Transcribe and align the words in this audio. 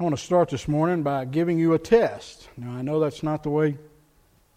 I 0.00 0.02
want 0.02 0.16
to 0.16 0.20
start 0.20 0.48
this 0.48 0.66
morning 0.66 1.04
by 1.04 1.24
giving 1.24 1.56
you 1.56 1.74
a 1.74 1.78
test. 1.78 2.48
Now, 2.56 2.72
I 2.72 2.82
know 2.82 2.98
that's 2.98 3.22
not 3.22 3.44
the 3.44 3.50
way 3.50 3.78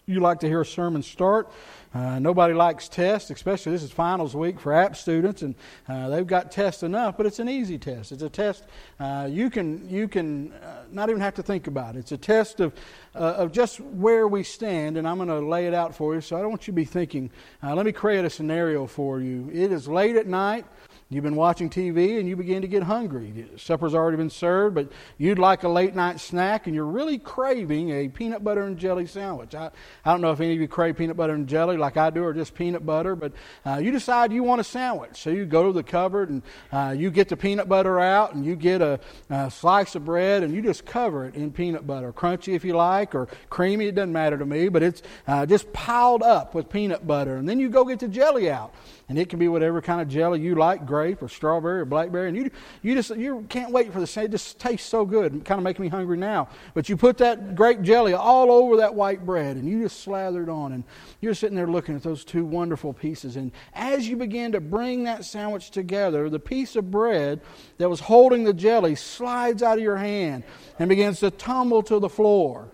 you 0.04 0.18
like 0.18 0.40
to 0.40 0.48
hear 0.48 0.62
a 0.62 0.66
sermon 0.66 1.00
start. 1.00 1.48
Uh, 1.94 2.18
nobody 2.18 2.54
likes 2.54 2.88
tests, 2.88 3.30
especially 3.30 3.70
this 3.70 3.84
is 3.84 3.92
finals 3.92 4.34
week 4.34 4.58
for 4.58 4.72
app 4.72 4.96
students, 4.96 5.42
and 5.42 5.54
uh, 5.88 6.08
they've 6.08 6.26
got 6.26 6.50
tests 6.50 6.82
enough. 6.82 7.16
But 7.16 7.26
it's 7.26 7.38
an 7.38 7.48
easy 7.48 7.78
test. 7.78 8.10
It's 8.10 8.22
a 8.22 8.28
test 8.28 8.64
uh, 8.98 9.28
you 9.30 9.48
can 9.48 9.88
you 9.88 10.08
can 10.08 10.52
uh, 10.54 10.82
not 10.90 11.08
even 11.08 11.20
have 11.20 11.34
to 11.34 11.42
think 11.44 11.68
about. 11.68 11.94
It. 11.94 12.00
It's 12.00 12.12
a 12.12 12.18
test 12.18 12.58
of 12.58 12.74
uh, 13.14 13.18
of 13.18 13.52
just 13.52 13.78
where 13.78 14.26
we 14.26 14.42
stand, 14.42 14.96
and 14.96 15.06
I'm 15.06 15.18
going 15.18 15.28
to 15.28 15.38
lay 15.38 15.68
it 15.68 15.74
out 15.74 15.94
for 15.94 16.16
you. 16.16 16.20
So 16.20 16.36
I 16.36 16.40
don't 16.40 16.50
want 16.50 16.66
you 16.66 16.72
to 16.72 16.76
be 16.76 16.84
thinking. 16.84 17.30
Uh, 17.62 17.76
let 17.76 17.86
me 17.86 17.92
create 17.92 18.24
a 18.24 18.30
scenario 18.30 18.88
for 18.88 19.20
you. 19.20 19.48
It 19.52 19.70
is 19.70 19.86
late 19.86 20.16
at 20.16 20.26
night. 20.26 20.66
You've 21.10 21.24
been 21.24 21.36
watching 21.36 21.70
TV 21.70 22.20
and 22.20 22.28
you 22.28 22.36
begin 22.36 22.60
to 22.60 22.68
get 22.68 22.82
hungry. 22.82 23.48
Supper's 23.56 23.94
already 23.94 24.18
been 24.18 24.28
served, 24.28 24.74
but 24.74 24.92
you'd 25.16 25.38
like 25.38 25.62
a 25.62 25.68
late 25.68 25.94
night 25.94 26.20
snack 26.20 26.66
and 26.66 26.76
you're 26.76 26.84
really 26.84 27.16
craving 27.16 27.88
a 27.88 28.08
peanut 28.08 28.44
butter 28.44 28.64
and 28.64 28.76
jelly 28.76 29.06
sandwich. 29.06 29.54
I, 29.54 29.70
I 30.04 30.12
don't 30.12 30.20
know 30.20 30.32
if 30.32 30.40
any 30.40 30.52
of 30.52 30.60
you 30.60 30.68
crave 30.68 30.98
peanut 30.98 31.16
butter 31.16 31.32
and 31.32 31.48
jelly 31.48 31.78
like 31.78 31.96
I 31.96 32.10
do 32.10 32.24
or 32.24 32.34
just 32.34 32.54
peanut 32.54 32.84
butter, 32.84 33.16
but 33.16 33.32
uh, 33.64 33.78
you 33.78 33.90
decide 33.90 34.34
you 34.34 34.42
want 34.42 34.60
a 34.60 34.64
sandwich. 34.64 35.16
So 35.16 35.30
you 35.30 35.46
go 35.46 35.68
to 35.68 35.72
the 35.72 35.82
cupboard 35.82 36.28
and 36.28 36.42
uh, 36.72 36.94
you 36.94 37.10
get 37.10 37.30
the 37.30 37.38
peanut 37.38 37.70
butter 37.70 37.98
out 37.98 38.34
and 38.34 38.44
you 38.44 38.54
get 38.54 38.82
a, 38.82 39.00
a, 39.30 39.50
slice 39.50 39.94
of 39.94 40.04
bread 40.04 40.42
and 40.42 40.54
you 40.54 40.60
just 40.60 40.84
cover 40.84 41.24
it 41.24 41.34
in 41.34 41.50
peanut 41.50 41.86
butter. 41.86 42.12
Crunchy 42.12 42.54
if 42.54 42.66
you 42.66 42.76
like 42.76 43.14
or 43.14 43.28
creamy, 43.48 43.86
it 43.86 43.94
doesn't 43.94 44.12
matter 44.12 44.36
to 44.36 44.44
me, 44.44 44.68
but 44.68 44.82
it's 44.82 45.00
uh, 45.26 45.46
just 45.46 45.72
piled 45.72 46.22
up 46.22 46.54
with 46.54 46.68
peanut 46.68 47.06
butter. 47.06 47.36
And 47.36 47.48
then 47.48 47.58
you 47.58 47.70
go 47.70 47.86
get 47.86 48.00
the 48.00 48.08
jelly 48.08 48.50
out 48.50 48.74
and 49.08 49.18
it 49.18 49.28
can 49.28 49.38
be 49.38 49.48
whatever 49.48 49.80
kind 49.80 50.00
of 50.00 50.08
jelly 50.08 50.40
you 50.40 50.54
like, 50.54 50.86
grape 50.86 51.22
or 51.22 51.28
strawberry 51.28 51.80
or 51.80 51.84
blackberry, 51.84 52.28
and 52.28 52.36
you 52.36 52.50
you 52.82 52.94
just 52.94 53.16
you 53.16 53.46
can't 53.48 53.72
wait 53.72 53.92
for 53.92 54.00
the 54.00 54.20
it 54.22 54.30
just 54.30 54.58
tastes 54.58 54.88
so 54.88 55.04
good, 55.04 55.32
and 55.32 55.44
kind 55.44 55.58
of 55.58 55.64
making 55.64 55.82
me 55.82 55.88
hungry 55.88 56.16
now. 56.16 56.48
But 56.74 56.88
you 56.88 56.96
put 56.96 57.18
that 57.18 57.54
grape 57.54 57.82
jelly 57.82 58.12
all 58.12 58.50
over 58.50 58.76
that 58.78 58.94
white 58.94 59.24
bread, 59.24 59.56
and 59.56 59.68
you 59.68 59.82
just 59.82 60.00
slather 60.00 60.42
it 60.42 60.48
on, 60.48 60.72
and 60.72 60.84
you're 61.20 61.34
sitting 61.34 61.56
there 61.56 61.66
looking 61.66 61.96
at 61.96 62.02
those 62.02 62.24
two 62.24 62.44
wonderful 62.44 62.92
pieces, 62.92 63.36
and 63.36 63.52
as 63.74 64.08
you 64.08 64.16
begin 64.16 64.52
to 64.52 64.60
bring 64.60 65.04
that 65.04 65.24
sandwich 65.24 65.70
together, 65.70 66.28
the 66.28 66.38
piece 66.38 66.76
of 66.76 66.90
bread 66.90 67.40
that 67.78 67.88
was 67.88 68.00
holding 68.00 68.44
the 68.44 68.52
jelly 68.52 68.94
slides 68.94 69.62
out 69.62 69.78
of 69.78 69.84
your 69.84 69.96
hand 69.96 70.44
and 70.78 70.88
begins 70.88 71.20
to 71.20 71.30
tumble 71.30 71.82
to 71.82 71.98
the 71.98 72.08
floor. 72.08 72.68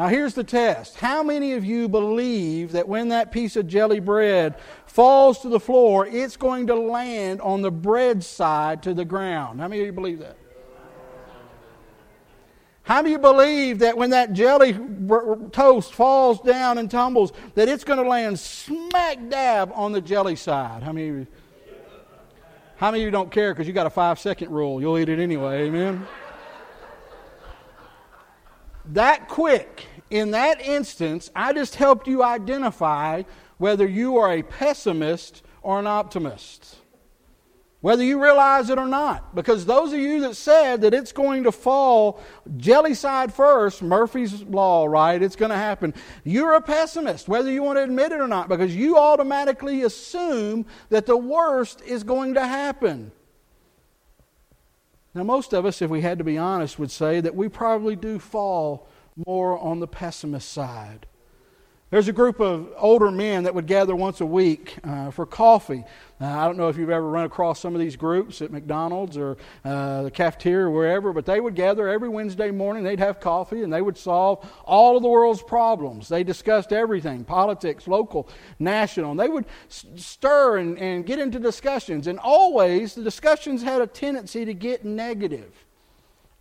Now, 0.00 0.08
here's 0.08 0.32
the 0.32 0.44
test. 0.44 0.96
How 0.96 1.22
many 1.22 1.52
of 1.52 1.62
you 1.62 1.86
believe 1.86 2.72
that 2.72 2.88
when 2.88 3.08
that 3.08 3.32
piece 3.32 3.54
of 3.56 3.68
jelly 3.68 4.00
bread 4.00 4.54
falls 4.86 5.40
to 5.40 5.50
the 5.50 5.60
floor, 5.60 6.06
it's 6.06 6.38
going 6.38 6.68
to 6.68 6.74
land 6.74 7.42
on 7.42 7.60
the 7.60 7.70
bread 7.70 8.24
side 8.24 8.82
to 8.84 8.94
the 8.94 9.04
ground? 9.04 9.60
How 9.60 9.68
many 9.68 9.82
of 9.82 9.86
you 9.88 9.92
believe 9.92 10.20
that? 10.20 10.38
How 12.82 13.02
do 13.02 13.10
you 13.10 13.18
believe 13.18 13.80
that 13.80 13.98
when 13.98 14.08
that 14.08 14.32
jelly 14.32 14.72
toast 15.52 15.92
falls 15.92 16.40
down 16.40 16.78
and 16.78 16.90
tumbles, 16.90 17.34
that 17.54 17.68
it's 17.68 17.84
going 17.84 18.02
to 18.02 18.08
land 18.08 18.38
smack 18.38 19.28
dab 19.28 19.70
on 19.74 19.92
the 19.92 20.00
jelly 20.00 20.34
side? 20.34 20.82
How 20.82 20.92
many 20.92 21.10
of 21.10 21.16
you? 21.16 21.26
How 22.76 22.90
many 22.90 23.02
of 23.02 23.04
you 23.04 23.10
don't 23.10 23.30
care 23.30 23.52
because 23.52 23.66
you 23.66 23.74
got 23.74 23.86
a 23.86 23.90
five 23.90 24.18
second 24.18 24.50
rule? 24.50 24.80
You'll 24.80 24.96
eat 24.96 25.10
it 25.10 25.18
anyway, 25.18 25.66
amen? 25.66 26.06
that 28.92 29.28
quick, 29.28 29.86
in 30.10 30.32
that 30.32 30.60
instance, 30.60 31.30
I 31.34 31.52
just 31.52 31.76
helped 31.76 32.06
you 32.06 32.22
identify 32.22 33.22
whether 33.58 33.86
you 33.86 34.16
are 34.16 34.32
a 34.32 34.42
pessimist 34.42 35.42
or 35.62 35.78
an 35.78 35.86
optimist. 35.86 36.76
Whether 37.80 38.04
you 38.04 38.22
realize 38.22 38.68
it 38.68 38.78
or 38.78 38.86
not. 38.86 39.34
Because 39.34 39.64
those 39.64 39.92
of 39.92 39.98
you 39.98 40.20
that 40.22 40.36
said 40.36 40.82
that 40.82 40.92
it's 40.92 41.12
going 41.12 41.44
to 41.44 41.52
fall 41.52 42.20
jelly 42.58 42.92
side 42.92 43.32
first, 43.32 43.82
Murphy's 43.82 44.42
Law, 44.42 44.84
right? 44.84 45.22
It's 45.22 45.36
going 45.36 45.50
to 45.50 45.56
happen. 45.56 45.94
You're 46.22 46.54
a 46.54 46.60
pessimist, 46.60 47.26
whether 47.26 47.50
you 47.50 47.62
want 47.62 47.78
to 47.78 47.82
admit 47.82 48.12
it 48.12 48.20
or 48.20 48.28
not, 48.28 48.50
because 48.50 48.76
you 48.76 48.98
automatically 48.98 49.82
assume 49.82 50.66
that 50.90 51.06
the 51.06 51.16
worst 51.16 51.80
is 51.82 52.02
going 52.02 52.34
to 52.34 52.46
happen. 52.46 53.12
Now, 55.14 55.24
most 55.24 55.54
of 55.54 55.64
us, 55.64 55.80
if 55.80 55.90
we 55.90 56.02
had 56.02 56.18
to 56.18 56.24
be 56.24 56.38
honest, 56.38 56.78
would 56.78 56.90
say 56.90 57.20
that 57.20 57.34
we 57.34 57.48
probably 57.48 57.96
do 57.96 58.18
fall 58.18 58.86
more 59.26 59.58
on 59.58 59.80
the 59.80 59.88
pessimist 59.88 60.52
side. 60.52 61.06
There's 61.90 62.06
a 62.06 62.12
group 62.12 62.38
of 62.38 62.72
older 62.76 63.10
men 63.10 63.42
that 63.42 63.54
would 63.56 63.66
gather 63.66 63.96
once 63.96 64.20
a 64.20 64.26
week 64.26 64.78
uh, 64.84 65.10
for 65.10 65.26
coffee. 65.26 65.82
Uh, 66.20 66.26
I 66.26 66.44
don't 66.44 66.56
know 66.56 66.68
if 66.68 66.76
you've 66.76 66.88
ever 66.88 67.08
run 67.08 67.24
across 67.24 67.58
some 67.58 67.74
of 67.74 67.80
these 67.80 67.96
groups 67.96 68.40
at 68.40 68.52
McDonald's 68.52 69.16
or 69.16 69.38
uh, 69.64 70.04
the 70.04 70.10
cafeteria 70.12 70.66
or 70.66 70.70
wherever, 70.70 71.12
but 71.12 71.26
they 71.26 71.40
would 71.40 71.56
gather 71.56 71.88
every 71.88 72.08
Wednesday 72.08 72.52
morning. 72.52 72.84
They'd 72.84 73.00
have 73.00 73.18
coffee 73.18 73.64
and 73.64 73.72
they 73.72 73.82
would 73.82 73.98
solve 73.98 74.48
all 74.64 74.96
of 74.96 75.02
the 75.02 75.08
world's 75.08 75.42
problems. 75.42 76.08
They 76.08 76.22
discussed 76.22 76.72
everything 76.72 77.24
politics, 77.24 77.88
local, 77.88 78.28
national. 78.60 79.10
And 79.10 79.18
they 79.18 79.28
would 79.28 79.46
stir 79.66 80.58
and, 80.58 80.78
and 80.78 81.04
get 81.04 81.18
into 81.18 81.40
discussions. 81.40 82.06
And 82.06 82.20
always 82.20 82.94
the 82.94 83.02
discussions 83.02 83.64
had 83.64 83.82
a 83.82 83.88
tendency 83.88 84.44
to 84.44 84.54
get 84.54 84.84
negative. 84.84 85.66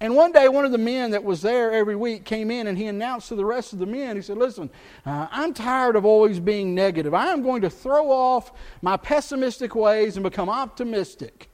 And 0.01 0.15
one 0.15 0.31
day, 0.31 0.47
one 0.47 0.63
of 0.63 0.71
the 0.71 0.77
men 0.77 1.11
that 1.11 1.23
was 1.25 1.41
there 1.41 1.73
every 1.73 1.95
week 1.95 2.23
came 2.23 2.49
in 2.49 2.67
and 2.67 2.77
he 2.77 2.85
announced 2.85 3.27
to 3.29 3.35
the 3.35 3.43
rest 3.43 3.73
of 3.73 3.79
the 3.79 3.85
men, 3.85 4.15
he 4.15 4.21
said, 4.21 4.37
Listen, 4.37 4.69
uh, 5.05 5.27
I'm 5.29 5.53
tired 5.53 5.97
of 5.97 6.05
always 6.05 6.39
being 6.39 6.73
negative. 6.73 7.13
I 7.13 7.27
am 7.27 7.43
going 7.43 7.61
to 7.63 7.69
throw 7.69 8.09
off 8.09 8.53
my 8.81 8.95
pessimistic 8.95 9.75
ways 9.75 10.15
and 10.15 10.23
become 10.23 10.49
optimistic. 10.49 11.48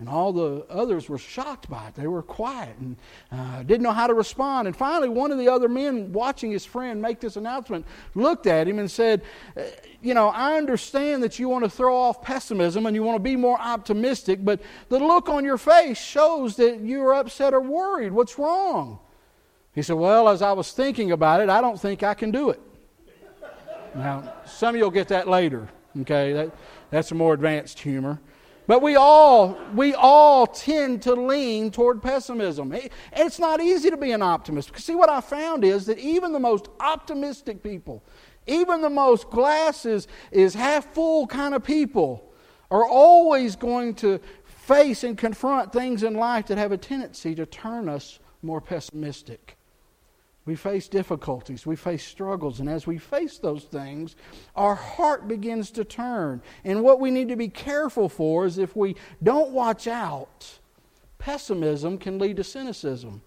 And 0.00 0.08
all 0.08 0.32
the 0.32 0.64
others 0.70 1.10
were 1.10 1.18
shocked 1.18 1.68
by 1.68 1.88
it. 1.88 1.94
They 1.94 2.06
were 2.06 2.22
quiet 2.22 2.74
and 2.80 2.96
uh, 3.30 3.62
didn't 3.62 3.82
know 3.82 3.92
how 3.92 4.06
to 4.06 4.14
respond. 4.14 4.66
And 4.66 4.74
finally, 4.74 5.10
one 5.10 5.30
of 5.30 5.36
the 5.36 5.48
other 5.48 5.68
men 5.68 6.10
watching 6.10 6.50
his 6.50 6.64
friend 6.64 7.02
make 7.02 7.20
this 7.20 7.36
announcement 7.36 7.84
looked 8.14 8.46
at 8.46 8.66
him 8.66 8.78
and 8.78 8.90
said, 8.90 9.20
uh, 9.58 9.62
You 10.00 10.14
know, 10.14 10.28
I 10.28 10.56
understand 10.56 11.22
that 11.22 11.38
you 11.38 11.50
want 11.50 11.64
to 11.64 11.70
throw 11.70 11.94
off 11.94 12.22
pessimism 12.22 12.86
and 12.86 12.96
you 12.96 13.02
want 13.02 13.16
to 13.16 13.22
be 13.22 13.36
more 13.36 13.60
optimistic, 13.60 14.42
but 14.42 14.62
the 14.88 14.98
look 14.98 15.28
on 15.28 15.44
your 15.44 15.58
face 15.58 16.00
shows 16.00 16.56
that 16.56 16.80
you're 16.80 17.12
upset 17.12 17.52
or 17.52 17.60
worried. 17.60 18.12
What's 18.12 18.38
wrong? 18.38 19.00
He 19.74 19.82
said, 19.82 19.96
Well, 19.96 20.30
as 20.30 20.40
I 20.40 20.52
was 20.52 20.72
thinking 20.72 21.12
about 21.12 21.42
it, 21.42 21.50
I 21.50 21.60
don't 21.60 21.78
think 21.78 22.02
I 22.02 22.14
can 22.14 22.30
do 22.30 22.48
it. 22.48 22.60
Now, 23.94 24.32
some 24.46 24.70
of 24.70 24.76
you 24.78 24.84
will 24.84 24.90
get 24.90 25.08
that 25.08 25.28
later, 25.28 25.68
okay? 26.00 26.32
That, 26.32 26.52
that's 26.88 27.10
a 27.10 27.14
more 27.14 27.34
advanced 27.34 27.78
humor. 27.80 28.18
But 28.70 28.82
we 28.82 28.94
all, 28.94 29.58
we 29.74 29.94
all 29.94 30.46
tend 30.46 31.02
to 31.02 31.14
lean 31.14 31.72
toward 31.72 32.00
pessimism. 32.00 32.72
It's 33.12 33.40
not 33.40 33.60
easy 33.60 33.90
to 33.90 33.96
be 33.96 34.12
an 34.12 34.22
optimist. 34.22 34.68
Because 34.68 34.84
see, 34.84 34.94
what 34.94 35.10
I 35.10 35.20
found 35.20 35.64
is 35.64 35.86
that 35.86 35.98
even 35.98 36.32
the 36.32 36.38
most 36.38 36.68
optimistic 36.78 37.64
people, 37.64 38.04
even 38.46 38.80
the 38.80 38.88
most 38.88 39.28
glass 39.28 39.84
is, 39.86 40.06
is 40.30 40.54
half 40.54 40.94
full 40.94 41.26
kind 41.26 41.52
of 41.52 41.64
people, 41.64 42.32
are 42.70 42.86
always 42.86 43.56
going 43.56 43.92
to 43.96 44.20
face 44.44 45.02
and 45.02 45.18
confront 45.18 45.72
things 45.72 46.04
in 46.04 46.14
life 46.14 46.46
that 46.46 46.56
have 46.56 46.70
a 46.70 46.78
tendency 46.78 47.34
to 47.34 47.46
turn 47.46 47.88
us 47.88 48.20
more 48.40 48.60
pessimistic. 48.60 49.56
We 50.46 50.56
face 50.56 50.88
difficulties, 50.88 51.66
we 51.66 51.76
face 51.76 52.04
struggles, 52.04 52.60
and 52.60 52.68
as 52.68 52.86
we 52.86 52.96
face 52.98 53.38
those 53.38 53.64
things, 53.64 54.16
our 54.56 54.74
heart 54.74 55.28
begins 55.28 55.70
to 55.72 55.84
turn. 55.84 56.40
And 56.64 56.82
what 56.82 56.98
we 56.98 57.10
need 57.10 57.28
to 57.28 57.36
be 57.36 57.48
careful 57.48 58.08
for 58.08 58.46
is 58.46 58.56
if 58.56 58.74
we 58.74 58.96
don't 59.22 59.50
watch 59.50 59.86
out, 59.86 60.58
pessimism 61.18 61.98
can 61.98 62.18
lead 62.18 62.36
to 62.38 62.44
cynicism. 62.44 63.22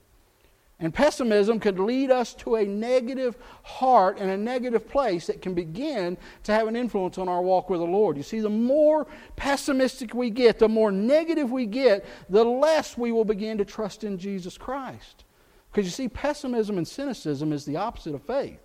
And 0.80 0.94
pessimism 0.94 1.60
can 1.60 1.86
lead 1.86 2.12
us 2.12 2.34
to 2.34 2.56
a 2.56 2.66
negative 2.66 3.38
heart 3.62 4.18
and 4.18 4.30
a 4.30 4.36
negative 4.36 4.90
place 4.90 5.28
that 5.28 5.42
can 5.42 5.54
begin 5.54 6.18
to 6.44 6.52
have 6.52 6.68
an 6.68 6.76
influence 6.76 7.18
on 7.18 7.30
our 7.30 7.42
walk 7.42 7.70
with 7.70 7.80
the 7.80 7.86
Lord. 7.86 8.18
You 8.18 8.24
see, 8.24 8.40
the 8.40 8.50
more 8.50 9.08
pessimistic 9.38 10.14
we 10.14 10.30
get, 10.30 10.60
the 10.60 10.68
more 10.68 10.92
negative 10.92 11.52
we 11.52 11.68
get, 11.68 12.06
the 12.28 12.44
less 12.44 12.98
we 12.98 13.12
will 13.14 13.24
begin 13.24 13.60
to 13.60 13.66
trust 13.66 14.04
in 14.04 14.18
Jesus 14.18 14.58
Christ. 14.58 15.24
Because 15.74 15.88
you 15.88 15.92
see, 15.92 16.08
pessimism 16.08 16.78
and 16.78 16.88
cynicism 16.88 17.52
is 17.52 17.66
the 17.66 17.78
opposite 17.78 18.14
of 18.14 18.22
faith. 18.22 18.60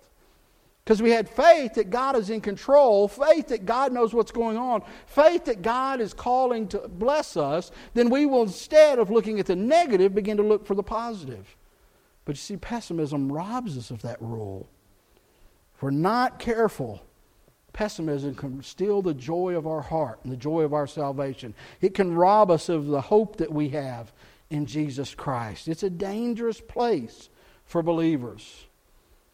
Because 0.83 1.01
we 1.01 1.09
had 1.09 1.27
faith 1.27 1.73
that 1.73 1.89
God 1.89 2.15
is 2.15 2.29
in 2.29 2.39
control, 2.39 3.07
faith 3.07 3.47
that 3.47 3.65
God 3.65 3.91
knows 3.91 4.13
what's 4.13 4.31
going 4.31 4.57
on, 4.57 4.83
faith 5.07 5.45
that 5.45 5.63
God 5.63 6.01
is 6.01 6.13
calling 6.13 6.67
to 6.67 6.87
bless 6.87 7.35
us, 7.35 7.71
then 7.95 8.11
we 8.11 8.27
will, 8.27 8.43
instead 8.43 8.99
of 8.99 9.09
looking 9.09 9.39
at 9.39 9.47
the 9.47 9.55
negative, 9.55 10.13
begin 10.13 10.37
to 10.37 10.43
look 10.43 10.67
for 10.67 10.75
the 10.75 10.83
positive. 10.83 11.55
But 12.25 12.35
you 12.35 12.41
see, 12.41 12.57
pessimism 12.57 13.31
robs 13.31 13.75
us 13.75 13.89
of 13.89 14.03
that 14.03 14.21
rule. 14.21 14.69
If 15.75 15.81
we're 15.81 15.89
not 15.89 16.37
careful, 16.37 17.01
pessimism 17.73 18.35
can 18.35 18.61
steal 18.61 19.01
the 19.01 19.15
joy 19.15 19.55
of 19.55 19.65
our 19.65 19.81
heart 19.81 20.19
and 20.23 20.31
the 20.31 20.37
joy 20.37 20.61
of 20.61 20.73
our 20.73 20.85
salvation. 20.85 21.55
It 21.81 21.95
can 21.95 22.13
rob 22.13 22.51
us 22.51 22.69
of 22.69 22.85
the 22.85 23.01
hope 23.01 23.37
that 23.37 23.51
we 23.51 23.69
have 23.69 24.11
in 24.49 24.65
Jesus 24.65 25.13
Christ. 25.13 25.67
It's 25.67 25.83
a 25.83 25.89
dangerous 25.89 26.59
place 26.59 27.29
for 27.65 27.81
believers. 27.83 28.65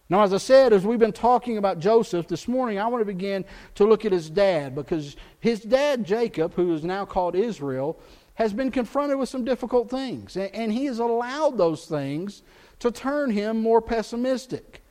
Now, 0.08 0.22
as 0.22 0.34
I 0.34 0.38
said, 0.38 0.72
as 0.72 0.86
we've 0.86 1.00
been 1.00 1.12
talking 1.12 1.58
about 1.58 1.80
Joseph 1.80 2.28
this 2.28 2.48
morning, 2.48 2.78
I 2.78 2.88
want 2.88 3.02
to 3.02 3.06
begin 3.06 3.44
to 3.76 3.86
look 3.86 4.06
at 4.06 4.12
his 4.12 4.30
dad 4.30 4.76
because 4.76 5.16
his 5.40 5.62
dad, 5.62 6.06
Jacob, 6.06 6.54
who 6.54 6.74
is 6.74 6.84
now 6.84 7.06
called 7.06 7.36
Israel, 7.36 8.00
has 8.36 8.54
been 8.54 8.70
confronted 8.70 9.18
with 9.18 9.30
some 9.30 9.44
difficult 9.44 9.90
things, 9.90 10.38
and 10.38 10.72
he 10.72 10.86
has 10.86 11.00
allowed 11.00 11.58
those 11.58 11.86
things 11.86 12.44
to 12.80 12.92
turn 12.92 13.32
him 13.32 13.62
more 13.62 13.82
pessimistic. 13.82 14.84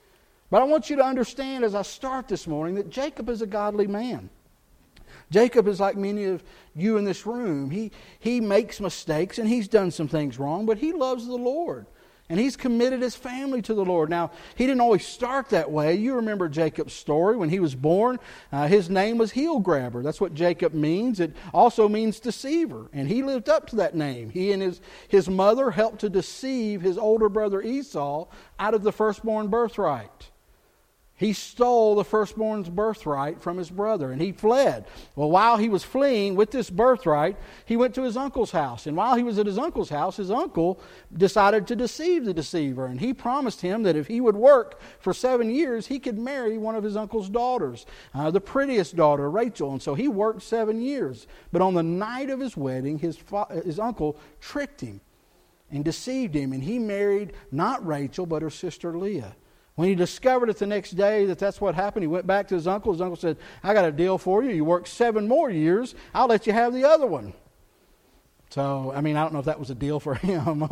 But 0.51 0.63
I 0.63 0.65
want 0.65 0.91
you 0.91 0.97
to 0.97 1.05
understand 1.05 1.63
as 1.63 1.75
I 1.75 1.83
start 1.83 2.27
this 2.27 2.47
morning 2.47 2.75
that 2.77 2.91
Jacob 2.91 3.29
is 3.29 3.43
a 3.43 3.47
godly 3.47 3.87
man. 3.87 4.31
Jacob 5.31 5.69
is 5.69 5.81
like 5.81 5.97
many 5.97 6.25
of 6.25 6.43
you 6.75 6.97
in 6.97 7.05
this 7.05 7.27
room. 7.27 7.71
He, 7.71 7.93
he 8.19 8.41
makes 8.41 8.81
mistakes 8.81 9.39
and 9.39 9.49
he's 9.49 9.69
done 9.69 9.91
some 9.91 10.09
things 10.09 10.39
wrong, 10.39 10.67
but 10.67 10.79
he 10.79 10.93
loves 10.93 11.27
the 11.27 11.37
Lord. 11.37 11.87
And 12.31 12.41
he's 12.41 12.57
committed 12.57 13.03
his 13.03 13.15
family 13.15 13.61
to 13.63 13.75
the 13.75 13.85
Lord. 13.85 14.09
Now, 14.09 14.31
he 14.57 14.67
didn't 14.67 14.81
always 14.81 15.07
start 15.07 15.51
that 15.51 15.71
way. 15.71 15.95
You 15.95 16.15
remember 16.15 16.49
Jacob's 16.49 16.95
story. 16.95 17.37
When 17.37 17.51
he 17.51 17.61
was 17.61 17.75
born, 17.75 18.19
uh, 18.51 18.67
his 18.67 18.89
name 18.89 19.19
was 19.19 19.33
Heel 19.33 19.59
Grabber. 19.59 20.03
That's 20.03 20.23
what 20.23 20.33
Jacob 20.33 20.73
means. 20.73 21.21
It 21.21 21.37
also 21.53 21.87
means 21.87 22.21
deceiver. 22.21 22.89
And 22.95 23.09
he 23.09 23.23
lived 23.23 23.51
up 23.51 23.67
to 23.69 23.77
that 23.77 23.95
name. 23.95 24.31
He 24.31 24.53
and 24.53 24.63
his, 24.63 24.81
his 25.09 25.29
mother 25.29 25.71
helped 25.71 25.99
to 26.01 26.09
deceive 26.09 26.81
his 26.81 26.97
older 26.97 27.29
brother 27.29 27.61
Esau 27.61 28.27
out 28.59 28.73
of 28.73 28.85
the 28.85 28.93
firstborn 28.93 29.49
birthright. 29.49 30.31
He 31.25 31.33
stole 31.33 31.95
the 31.95 32.05
firstborn's 32.05 32.69
birthright 32.69 33.41
from 33.41 33.57
his 33.57 33.71
brother 33.71 34.13
and 34.13 34.21
he 34.21 34.31
fled. 34.31 34.85
Well, 35.17 35.31
while 35.31 35.57
he 35.57 35.71
was 35.71 35.83
fleeing 35.83 36.37
with 36.37 36.51
this 36.51 36.69
birthright, 36.69 37.39
he 37.65 37.79
went 37.79 37.95
to 37.95 38.03
his 38.03 38.15
uncle's 38.15 38.51
house. 38.51 38.87
And 38.87 38.95
while 38.95 39.15
he 39.15 39.23
was 39.23 39.39
at 39.39 39.47
his 39.47 39.57
uncle's 39.57 39.89
house, 39.89 40.19
his 40.19 40.31
uncle 40.31 40.79
decided 41.17 41.67
to 41.69 41.77
deceive 41.77 42.27
the 42.27 42.35
deceiver. 42.35 42.85
And 42.85 43.01
he 43.01 43.15
promised 43.15 43.63
him 43.63 43.85
that 43.85 43.97
if 43.97 44.07
he 44.07 44.21
would 44.21 44.37
work 44.37 44.79
for 45.01 45.15
seven 45.15 45.49
years, 45.49 45.87
he 45.87 45.99
could 45.99 46.19
marry 46.19 46.59
one 46.59 46.75
of 46.75 46.85
his 46.85 46.95
uncle's 46.95 47.31
daughters, 47.31 47.87
uh, 48.13 48.31
the 48.31 48.43
prettiest 48.43 48.95
daughter, 48.95 49.31
Rachel. 49.31 49.73
And 49.73 49.81
so 49.81 49.95
he 49.95 50.09
worked 50.09 50.43
seven 50.43 50.83
years. 50.83 51.27
But 51.53 51.63
on 51.63 51.73
the 51.73 51.83
night 51.83 52.29
of 52.29 52.39
his 52.39 52.55
wedding, 52.55 52.99
his, 52.99 53.17
fa- 53.17 53.63
his 53.65 53.79
uncle 53.79 54.19
tricked 54.43 54.83
him 54.83 55.01
and 55.71 55.87
deceived 55.87 56.35
him. 56.35 56.53
And 56.53 56.63
he 56.63 56.79
married 56.79 57.33
not 57.51 57.87
Rachel, 57.87 58.27
but 58.27 58.43
her 58.43 58.51
sister 58.51 58.99
Leah. 58.99 59.35
When 59.77 59.89
he 59.89 59.95
discovered 59.95 60.51
it 60.51 60.59
the 60.59 60.67
next 60.67 60.93
day 60.93 61.27
that 61.27 61.39
that's 61.39 61.61
what 61.61 61.75
happened, 61.75 62.05
he 62.05 62.07
went 62.07 62.27
back 62.27 62.47
to 62.49 62.55
his 62.55 62.67
uncle. 62.67 62.93
His 62.93 63.01
uncle 63.01 63.17
said, 63.17 63.37
I 63.63 63.75
got 63.75 63.85
a 63.85 63.93
deal 63.93 64.19
for 64.19 64.43
you. 64.43 64.51
You 64.51 64.65
work 64.65 64.87
seven 64.87 65.27
more 65.27 65.51
years, 65.51 65.95
I'll 66.15 66.29
let 66.29 66.47
you 66.47 66.53
have 66.53 66.73
the 66.73 66.85
other 66.85 67.07
one. 67.07 67.33
So, 68.51 68.93
I 68.95 69.01
mean, 69.01 69.17
I 69.17 69.23
don't 69.25 69.33
know 69.33 69.41
if 69.41 69.47
that 69.47 69.59
was 69.59 69.71
a 69.71 69.75
deal 69.75 69.99
for 69.99 70.15
him. 70.15 70.63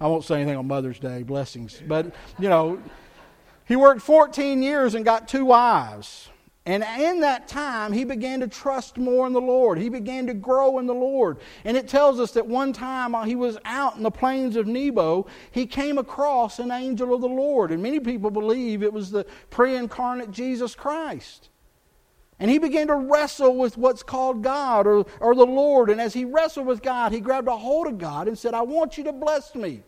I 0.00 0.06
won't 0.06 0.24
say 0.24 0.36
anything 0.36 0.56
on 0.56 0.68
Mother's 0.68 1.00
Day, 1.00 1.24
blessings. 1.24 1.82
But, 1.84 2.14
you 2.38 2.48
know, 2.48 2.80
he 3.64 3.74
worked 3.74 4.02
14 4.02 4.62
years 4.62 4.94
and 4.94 5.04
got 5.04 5.26
two 5.26 5.44
wives. 5.44 6.28
And 6.66 6.82
in 6.98 7.20
that 7.20 7.46
time, 7.46 7.92
he 7.92 8.04
began 8.04 8.40
to 8.40 8.48
trust 8.48 8.96
more 8.96 9.26
in 9.26 9.34
the 9.34 9.40
Lord. 9.40 9.78
He 9.78 9.90
began 9.90 10.26
to 10.28 10.34
grow 10.34 10.78
in 10.78 10.86
the 10.86 10.94
Lord. 10.94 11.36
And 11.62 11.76
it 11.76 11.88
tells 11.88 12.18
us 12.18 12.32
that 12.32 12.46
one 12.46 12.72
time 12.72 13.12
while 13.12 13.24
he 13.24 13.36
was 13.36 13.58
out 13.66 13.96
in 13.96 14.02
the 14.02 14.10
plains 14.10 14.56
of 14.56 14.66
Nebo, 14.66 15.26
he 15.50 15.66
came 15.66 15.98
across 15.98 16.58
an 16.58 16.70
angel 16.70 17.12
of 17.12 17.20
the 17.20 17.28
Lord. 17.28 17.70
And 17.70 17.82
many 17.82 18.00
people 18.00 18.30
believe 18.30 18.82
it 18.82 18.94
was 18.94 19.10
the 19.10 19.26
pre 19.50 19.76
incarnate 19.76 20.30
Jesus 20.30 20.74
Christ. 20.74 21.50
And 22.40 22.50
he 22.50 22.58
began 22.58 22.86
to 22.86 22.96
wrestle 22.96 23.56
with 23.56 23.76
what's 23.76 24.02
called 24.02 24.42
God 24.42 24.86
or, 24.86 25.04
or 25.20 25.34
the 25.34 25.44
Lord. 25.44 25.90
And 25.90 26.00
as 26.00 26.14
he 26.14 26.24
wrestled 26.24 26.66
with 26.66 26.82
God, 26.82 27.12
he 27.12 27.20
grabbed 27.20 27.46
a 27.46 27.56
hold 27.56 27.86
of 27.86 27.98
God 27.98 28.26
and 28.26 28.38
said, 28.38 28.54
I 28.54 28.62
want 28.62 28.96
you 28.96 29.04
to 29.04 29.12
bless 29.12 29.54
me. 29.54 29.82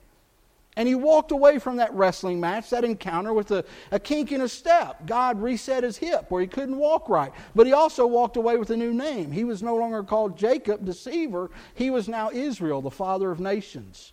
And 0.76 0.86
he 0.86 0.94
walked 0.94 1.32
away 1.32 1.58
from 1.58 1.76
that 1.76 1.92
wrestling 1.94 2.38
match, 2.38 2.68
that 2.68 2.84
encounter, 2.84 3.32
with 3.32 3.50
a, 3.50 3.64
a 3.90 3.98
kink 3.98 4.30
in 4.30 4.42
his 4.42 4.52
step. 4.52 5.06
God 5.06 5.40
reset 5.40 5.82
his 5.82 5.96
hip 5.96 6.30
where 6.30 6.42
he 6.42 6.46
couldn't 6.46 6.76
walk 6.76 7.08
right. 7.08 7.32
But 7.54 7.66
he 7.66 7.72
also 7.72 8.06
walked 8.06 8.36
away 8.36 8.58
with 8.58 8.68
a 8.68 8.76
new 8.76 8.92
name. 8.92 9.32
He 9.32 9.44
was 9.44 9.62
no 9.62 9.74
longer 9.74 10.02
called 10.02 10.36
Jacob, 10.36 10.84
deceiver. 10.84 11.50
He 11.74 11.88
was 11.88 12.08
now 12.08 12.30
Israel, 12.30 12.82
the 12.82 12.90
father 12.90 13.30
of 13.30 13.40
nations. 13.40 14.12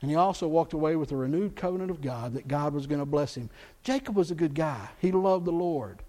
And 0.00 0.10
he 0.10 0.16
also 0.16 0.48
walked 0.48 0.72
away 0.72 0.96
with 0.96 1.12
a 1.12 1.16
renewed 1.16 1.56
covenant 1.56 1.90
of 1.90 2.00
God 2.00 2.32
that 2.34 2.48
God 2.48 2.72
was 2.72 2.86
going 2.86 3.00
to 3.00 3.06
bless 3.06 3.36
him. 3.36 3.50
Jacob 3.82 4.16
was 4.16 4.30
a 4.30 4.34
good 4.36 4.54
guy, 4.54 4.88
he 5.00 5.12
loved 5.12 5.44
the 5.44 5.52
Lord. 5.52 6.02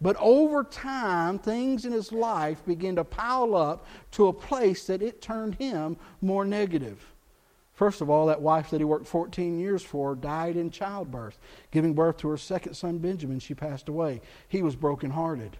But 0.00 0.16
over 0.18 0.64
time, 0.64 1.38
things 1.38 1.84
in 1.84 1.92
his 1.92 2.10
life 2.10 2.64
began 2.66 2.96
to 2.96 3.04
pile 3.04 3.54
up 3.54 3.86
to 4.12 4.26
a 4.26 4.32
place 4.32 4.84
that 4.88 5.00
it 5.00 5.22
turned 5.22 5.54
him 5.54 5.96
more 6.20 6.44
negative. 6.44 7.11
First 7.82 8.00
of 8.00 8.08
all, 8.08 8.26
that 8.26 8.40
wife 8.40 8.70
that 8.70 8.80
he 8.80 8.84
worked 8.84 9.08
14 9.08 9.58
years 9.58 9.82
for 9.82 10.14
died 10.14 10.54
in 10.54 10.70
childbirth. 10.70 11.36
Giving 11.72 11.94
birth 11.94 12.16
to 12.18 12.28
her 12.28 12.36
second 12.36 12.74
son, 12.74 12.98
Benjamin, 12.98 13.40
she 13.40 13.54
passed 13.54 13.88
away. 13.88 14.20
He 14.46 14.62
was 14.62 14.76
brokenhearted. 14.76 15.56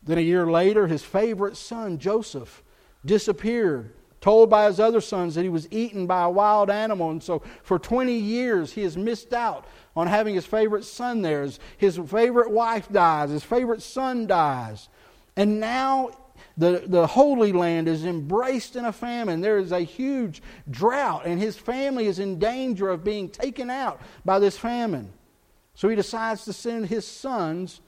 Then 0.00 0.18
a 0.18 0.20
year 0.20 0.48
later, 0.48 0.86
his 0.86 1.02
favorite 1.02 1.56
son, 1.56 1.98
Joseph, 1.98 2.62
disappeared, 3.04 3.94
told 4.20 4.48
by 4.48 4.66
his 4.66 4.78
other 4.78 5.00
sons 5.00 5.34
that 5.34 5.42
he 5.42 5.48
was 5.48 5.66
eaten 5.72 6.06
by 6.06 6.22
a 6.22 6.30
wild 6.30 6.70
animal. 6.70 7.10
And 7.10 7.20
so 7.20 7.42
for 7.64 7.80
20 7.80 8.12
years, 8.16 8.70
he 8.70 8.84
has 8.84 8.96
missed 8.96 9.32
out 9.32 9.66
on 9.96 10.06
having 10.06 10.36
his 10.36 10.46
favorite 10.46 10.84
son 10.84 11.22
there. 11.22 11.48
His, 11.78 11.96
favorite 12.06 12.52
wife 12.52 12.88
dies, 12.92 13.30
his 13.30 13.42
favorite 13.42 13.82
son 13.82 14.28
dies. 14.28 14.88
And 15.34 15.58
now 15.58 16.10
the, 16.58 16.82
the 16.86 17.06
Holy 17.06 17.52
Land 17.52 17.86
is 17.86 18.04
embraced 18.04 18.74
in 18.74 18.84
a 18.84 18.92
famine. 18.92 19.40
There 19.40 19.58
is 19.58 19.70
a 19.70 19.80
huge 19.80 20.42
drought, 20.68 21.22
and 21.24 21.40
his 21.40 21.56
family 21.56 22.06
is 22.06 22.18
in 22.18 22.40
danger 22.40 22.88
of 22.88 23.04
being 23.04 23.30
taken 23.30 23.70
out 23.70 24.02
by 24.24 24.40
this 24.40 24.58
famine. 24.58 25.12
So 25.74 25.88
he 25.88 25.94
decides 25.94 26.44
to 26.44 26.52
send 26.52 26.86
his 26.86 27.06
sons 27.06 27.80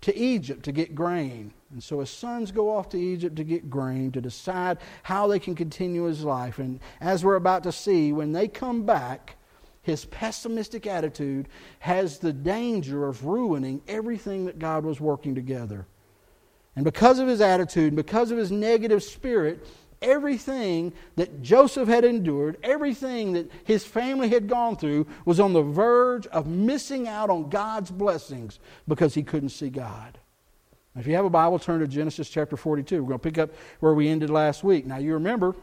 to 0.00 0.16
Egypt 0.16 0.62
to 0.64 0.72
get 0.72 0.94
grain. 0.94 1.52
And 1.70 1.82
so 1.82 2.00
his 2.00 2.08
sons 2.08 2.50
go 2.50 2.74
off 2.74 2.88
to 2.90 2.98
Egypt 2.98 3.36
to 3.36 3.44
get 3.44 3.68
grain, 3.68 4.10
to 4.12 4.22
decide 4.22 4.78
how 5.02 5.26
they 5.26 5.38
can 5.38 5.54
continue 5.54 6.04
his 6.04 6.24
life. 6.24 6.58
And 6.58 6.80
as 7.02 7.22
we're 7.22 7.36
about 7.36 7.62
to 7.64 7.72
see, 7.72 8.14
when 8.14 8.32
they 8.32 8.48
come 8.48 8.86
back, 8.86 9.36
his 9.82 10.06
pessimistic 10.06 10.86
attitude 10.86 11.48
has 11.80 12.18
the 12.18 12.32
danger 12.32 13.06
of 13.06 13.26
ruining 13.26 13.82
everything 13.86 14.46
that 14.46 14.58
God 14.58 14.86
was 14.86 14.98
working 14.98 15.34
together. 15.34 15.86
And 16.78 16.84
because 16.84 17.18
of 17.18 17.26
his 17.26 17.40
attitude, 17.40 17.88
and 17.88 17.96
because 17.96 18.30
of 18.30 18.38
his 18.38 18.52
negative 18.52 19.02
spirit, 19.02 19.66
everything 20.00 20.92
that 21.16 21.42
Joseph 21.42 21.88
had 21.88 22.04
endured, 22.04 22.56
everything 22.62 23.32
that 23.32 23.50
his 23.64 23.84
family 23.84 24.28
had 24.28 24.46
gone 24.46 24.76
through, 24.76 25.08
was 25.24 25.40
on 25.40 25.54
the 25.54 25.62
verge 25.62 26.28
of 26.28 26.46
missing 26.46 27.08
out 27.08 27.30
on 27.30 27.50
God's 27.50 27.90
blessings 27.90 28.60
because 28.86 29.12
he 29.12 29.24
couldn't 29.24 29.48
see 29.48 29.70
God. 29.70 30.18
If 30.94 31.08
you 31.08 31.16
have 31.16 31.24
a 31.24 31.30
Bible, 31.30 31.58
turn 31.58 31.80
to 31.80 31.88
Genesis 31.88 32.30
chapter 32.30 32.56
42. 32.56 33.02
We're 33.02 33.08
going 33.08 33.18
to 33.18 33.28
pick 33.28 33.38
up 33.38 33.50
where 33.80 33.94
we 33.94 34.08
ended 34.08 34.30
last 34.30 34.62
week. 34.62 34.86
Now, 34.86 34.98
you 34.98 35.14
remember 35.14 35.56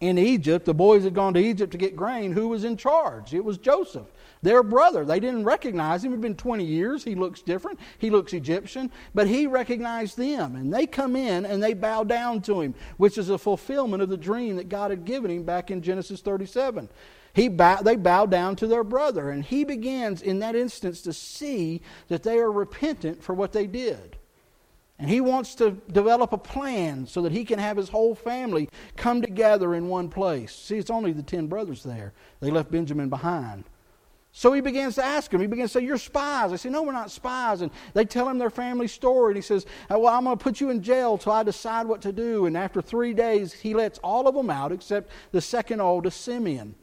in 0.00 0.18
Egypt, 0.18 0.66
the 0.66 0.74
boys 0.74 1.02
had 1.02 1.14
gone 1.14 1.34
to 1.34 1.40
Egypt 1.40 1.72
to 1.72 1.78
get 1.78 1.96
grain. 1.96 2.30
Who 2.30 2.46
was 2.46 2.62
in 2.62 2.76
charge? 2.76 3.34
It 3.34 3.44
was 3.44 3.58
Joseph 3.58 4.06
their 4.42 4.62
brother. 4.62 5.04
They 5.04 5.20
didn't 5.20 5.44
recognize 5.44 6.04
him. 6.04 6.12
It 6.12 6.16
had 6.16 6.20
been 6.20 6.34
20 6.34 6.64
years. 6.64 7.04
He 7.04 7.14
looks 7.14 7.42
different. 7.42 7.78
He 7.98 8.10
looks 8.10 8.32
Egyptian. 8.32 8.90
But 9.14 9.28
he 9.28 9.46
recognized 9.46 10.18
them. 10.18 10.56
And 10.56 10.72
they 10.72 10.86
come 10.86 11.16
in 11.16 11.46
and 11.46 11.62
they 11.62 11.74
bow 11.74 12.04
down 12.04 12.42
to 12.42 12.60
him, 12.60 12.74
which 12.96 13.18
is 13.18 13.30
a 13.30 13.38
fulfillment 13.38 14.02
of 14.02 14.08
the 14.08 14.16
dream 14.16 14.56
that 14.56 14.68
God 14.68 14.90
had 14.90 15.04
given 15.04 15.30
him 15.30 15.44
back 15.44 15.70
in 15.70 15.80
Genesis 15.80 16.20
37. 16.20 16.88
He 17.34 17.48
bow, 17.48 17.76
they 17.76 17.96
bow 17.96 18.26
down 18.26 18.56
to 18.56 18.66
their 18.66 18.84
brother. 18.84 19.30
And 19.30 19.44
he 19.44 19.64
begins 19.64 20.22
in 20.22 20.40
that 20.40 20.56
instance 20.56 21.02
to 21.02 21.12
see 21.12 21.80
that 22.08 22.24
they 22.24 22.38
are 22.38 22.50
repentant 22.50 23.22
for 23.22 23.34
what 23.34 23.52
they 23.52 23.66
did. 23.66 24.16
And 24.98 25.08
he 25.08 25.20
wants 25.20 25.54
to 25.56 25.70
develop 25.70 26.32
a 26.32 26.38
plan 26.38 27.06
so 27.06 27.22
that 27.22 27.32
he 27.32 27.44
can 27.44 27.58
have 27.58 27.76
his 27.76 27.88
whole 27.88 28.14
family 28.14 28.68
come 28.96 29.20
together 29.20 29.74
in 29.74 29.88
one 29.88 30.08
place. 30.08 30.54
See, 30.54 30.78
it's 30.78 30.90
only 30.90 31.12
the 31.12 31.22
ten 31.22 31.46
brothers 31.46 31.82
there. 31.82 32.12
They 32.40 32.50
left 32.50 32.70
Benjamin 32.70 33.08
behind. 33.08 33.64
So 34.34 34.54
he 34.54 34.62
begins 34.62 34.94
to 34.94 35.04
ask 35.04 35.30
them. 35.30 35.42
He 35.42 35.46
begins 35.46 35.72
to 35.72 35.78
say, 35.78 35.84
You're 35.84 35.98
spies. 35.98 36.50
They 36.50 36.56
say, 36.56 36.70
No, 36.70 36.82
we're 36.82 36.92
not 36.92 37.10
spies. 37.10 37.60
And 37.60 37.70
they 37.92 38.06
tell 38.06 38.28
him 38.28 38.38
their 38.38 38.50
family 38.50 38.88
story. 38.88 39.32
And 39.32 39.36
he 39.36 39.42
says, 39.42 39.66
uh, 39.92 39.98
Well, 39.98 40.12
I'm 40.12 40.24
going 40.24 40.38
to 40.38 40.42
put 40.42 40.60
you 40.60 40.70
in 40.70 40.82
jail 40.82 41.18
till 41.18 41.32
I 41.32 41.42
decide 41.42 41.86
what 41.86 42.00
to 42.02 42.12
do. 42.12 42.46
And 42.46 42.56
after 42.56 42.80
three 42.80 43.12
days, 43.12 43.52
he 43.52 43.74
lets 43.74 43.98
all 43.98 44.26
of 44.26 44.34
them 44.34 44.48
out 44.48 44.72
except 44.72 45.10
the 45.32 45.42
second 45.42 45.80
oldest, 45.80 46.22
Simeon. 46.22 46.74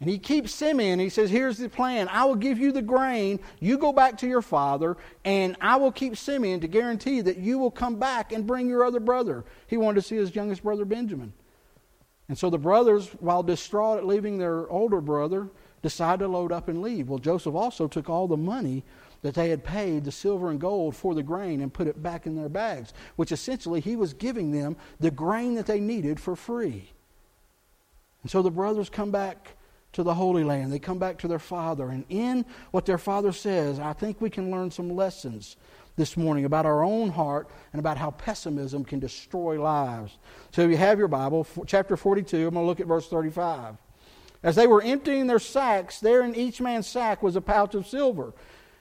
And 0.00 0.08
he 0.08 0.18
keeps 0.18 0.54
Simeon. 0.54 0.98
He 1.00 1.10
says, 1.10 1.28
Here's 1.28 1.58
the 1.58 1.68
plan. 1.68 2.08
I 2.10 2.24
will 2.24 2.36
give 2.36 2.58
you 2.58 2.72
the 2.72 2.80
grain. 2.80 3.40
You 3.60 3.76
go 3.76 3.92
back 3.92 4.16
to 4.18 4.26
your 4.26 4.42
father, 4.42 4.96
and 5.26 5.54
I 5.60 5.76
will 5.76 5.92
keep 5.92 6.16
Simeon 6.16 6.60
to 6.60 6.68
guarantee 6.68 7.20
that 7.20 7.36
you 7.36 7.58
will 7.58 7.70
come 7.70 7.96
back 7.96 8.32
and 8.32 8.46
bring 8.46 8.70
your 8.70 8.84
other 8.84 9.00
brother. 9.00 9.44
He 9.66 9.76
wanted 9.76 10.00
to 10.00 10.08
see 10.08 10.16
his 10.16 10.34
youngest 10.34 10.62
brother, 10.62 10.86
Benjamin. 10.86 11.34
And 12.28 12.38
so 12.38 12.48
the 12.48 12.58
brothers, 12.58 13.08
while 13.20 13.42
distraught 13.42 13.98
at 13.98 14.06
leaving 14.06 14.38
their 14.38 14.68
older 14.70 15.00
brother, 15.00 15.48
decide 15.82 16.18
to 16.20 16.28
load 16.28 16.52
up 16.52 16.68
and 16.68 16.82
leave. 16.82 17.08
Well, 17.08 17.18
Joseph 17.18 17.54
also 17.54 17.88
took 17.88 18.08
all 18.08 18.26
the 18.26 18.36
money 18.36 18.84
that 19.22 19.34
they 19.34 19.50
had 19.50 19.64
paid, 19.64 20.04
the 20.04 20.12
silver 20.12 20.50
and 20.50 20.60
gold, 20.60 20.94
for 20.94 21.14
the 21.14 21.22
grain 21.22 21.60
and 21.60 21.72
put 21.72 21.88
it 21.88 22.02
back 22.02 22.26
in 22.26 22.36
their 22.36 22.48
bags, 22.48 22.92
which 23.16 23.32
essentially 23.32 23.80
he 23.80 23.96
was 23.96 24.12
giving 24.12 24.52
them 24.52 24.76
the 25.00 25.10
grain 25.10 25.54
that 25.54 25.66
they 25.66 25.80
needed 25.80 26.20
for 26.20 26.36
free. 26.36 26.90
And 28.22 28.30
so 28.30 28.42
the 28.42 28.50
brothers 28.50 28.88
come 28.88 29.10
back 29.10 29.56
to 29.92 30.02
the 30.02 30.14
Holy 30.14 30.44
Land. 30.44 30.72
They 30.72 30.78
come 30.78 30.98
back 30.98 31.18
to 31.18 31.28
their 31.28 31.38
father. 31.38 31.88
And 31.88 32.04
in 32.08 32.44
what 32.70 32.86
their 32.86 32.98
father 32.98 33.32
says, 33.32 33.80
I 33.80 33.92
think 33.92 34.20
we 34.20 34.30
can 34.30 34.50
learn 34.50 34.70
some 34.70 34.90
lessons 34.94 35.56
this 35.96 36.16
morning 36.16 36.44
about 36.44 36.66
our 36.66 36.84
own 36.84 37.10
heart 37.10 37.48
and 37.72 37.80
about 37.80 37.96
how 37.98 38.12
pessimism 38.12 38.84
can 38.84 39.00
destroy 39.00 39.60
lives. 39.60 40.16
So 40.52 40.62
if 40.62 40.70
you 40.70 40.76
have 40.76 40.98
your 40.98 41.08
Bible, 41.08 41.46
chapter 41.66 41.96
42, 41.96 42.36
I'm 42.36 42.54
going 42.54 42.64
to 42.64 42.68
look 42.68 42.80
at 42.80 42.86
verse 42.86 43.08
35. 43.08 43.76
As 44.42 44.56
they 44.56 44.66
were 44.66 44.82
emptying 44.82 45.26
their 45.26 45.38
sacks, 45.38 45.98
there 45.98 46.22
in 46.22 46.34
each 46.34 46.60
man's 46.60 46.86
sack 46.86 47.22
was 47.22 47.36
a 47.36 47.40
pouch 47.40 47.74
of 47.74 47.86
silver. 47.86 48.32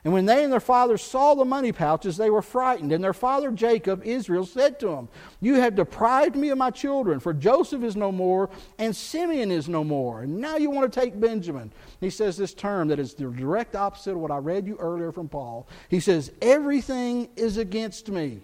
And 0.08 0.14
when 0.14 0.26
they 0.26 0.44
and 0.44 0.54
their 0.54 0.62
father 0.62 0.98
saw 0.98 1.34
the 1.36 1.44
money 1.44 1.74
pouches, 1.74 2.16
they 2.16 2.30
were 2.30 2.42
frightened. 2.42 2.94
And 2.94 3.04
their 3.04 3.14
father 3.14 3.52
Jacob, 3.52 4.04
Israel, 4.06 4.46
said 4.46 4.80
to 4.80 4.88
them, 4.88 5.10
You 5.42 5.56
have 5.56 5.76
deprived 5.76 6.36
me 6.36 6.48
of 6.48 6.58
my 6.58 6.70
children, 6.72 7.20
for 7.20 7.34
Joseph 7.34 7.84
is 7.84 7.98
no 7.98 8.12
more, 8.12 8.50
and 8.78 8.96
Simeon 8.96 9.52
is 9.52 9.68
no 9.68 9.84
more. 9.84 10.22
And 10.22 10.38
now 10.38 10.56
you 10.56 10.70
want 10.70 10.92
to 10.92 11.00
take 11.00 11.20
Benjamin. 11.20 11.74
He 12.00 12.10
says 12.10 12.38
this 12.38 12.54
term 12.54 12.88
that 12.88 13.00
is 13.00 13.16
the 13.16 13.26
direct 13.26 13.76
opposite 13.76 14.12
of 14.12 14.20
what 14.20 14.32
I 14.32 14.38
read 14.38 14.66
you 14.66 14.78
earlier 14.78 15.12
from 15.12 15.28
Paul. 15.28 15.68
He 15.90 16.00
says, 16.00 16.32
Everything 16.42 17.28
is 17.36 17.58
against 17.58 18.10
me. 18.10 18.42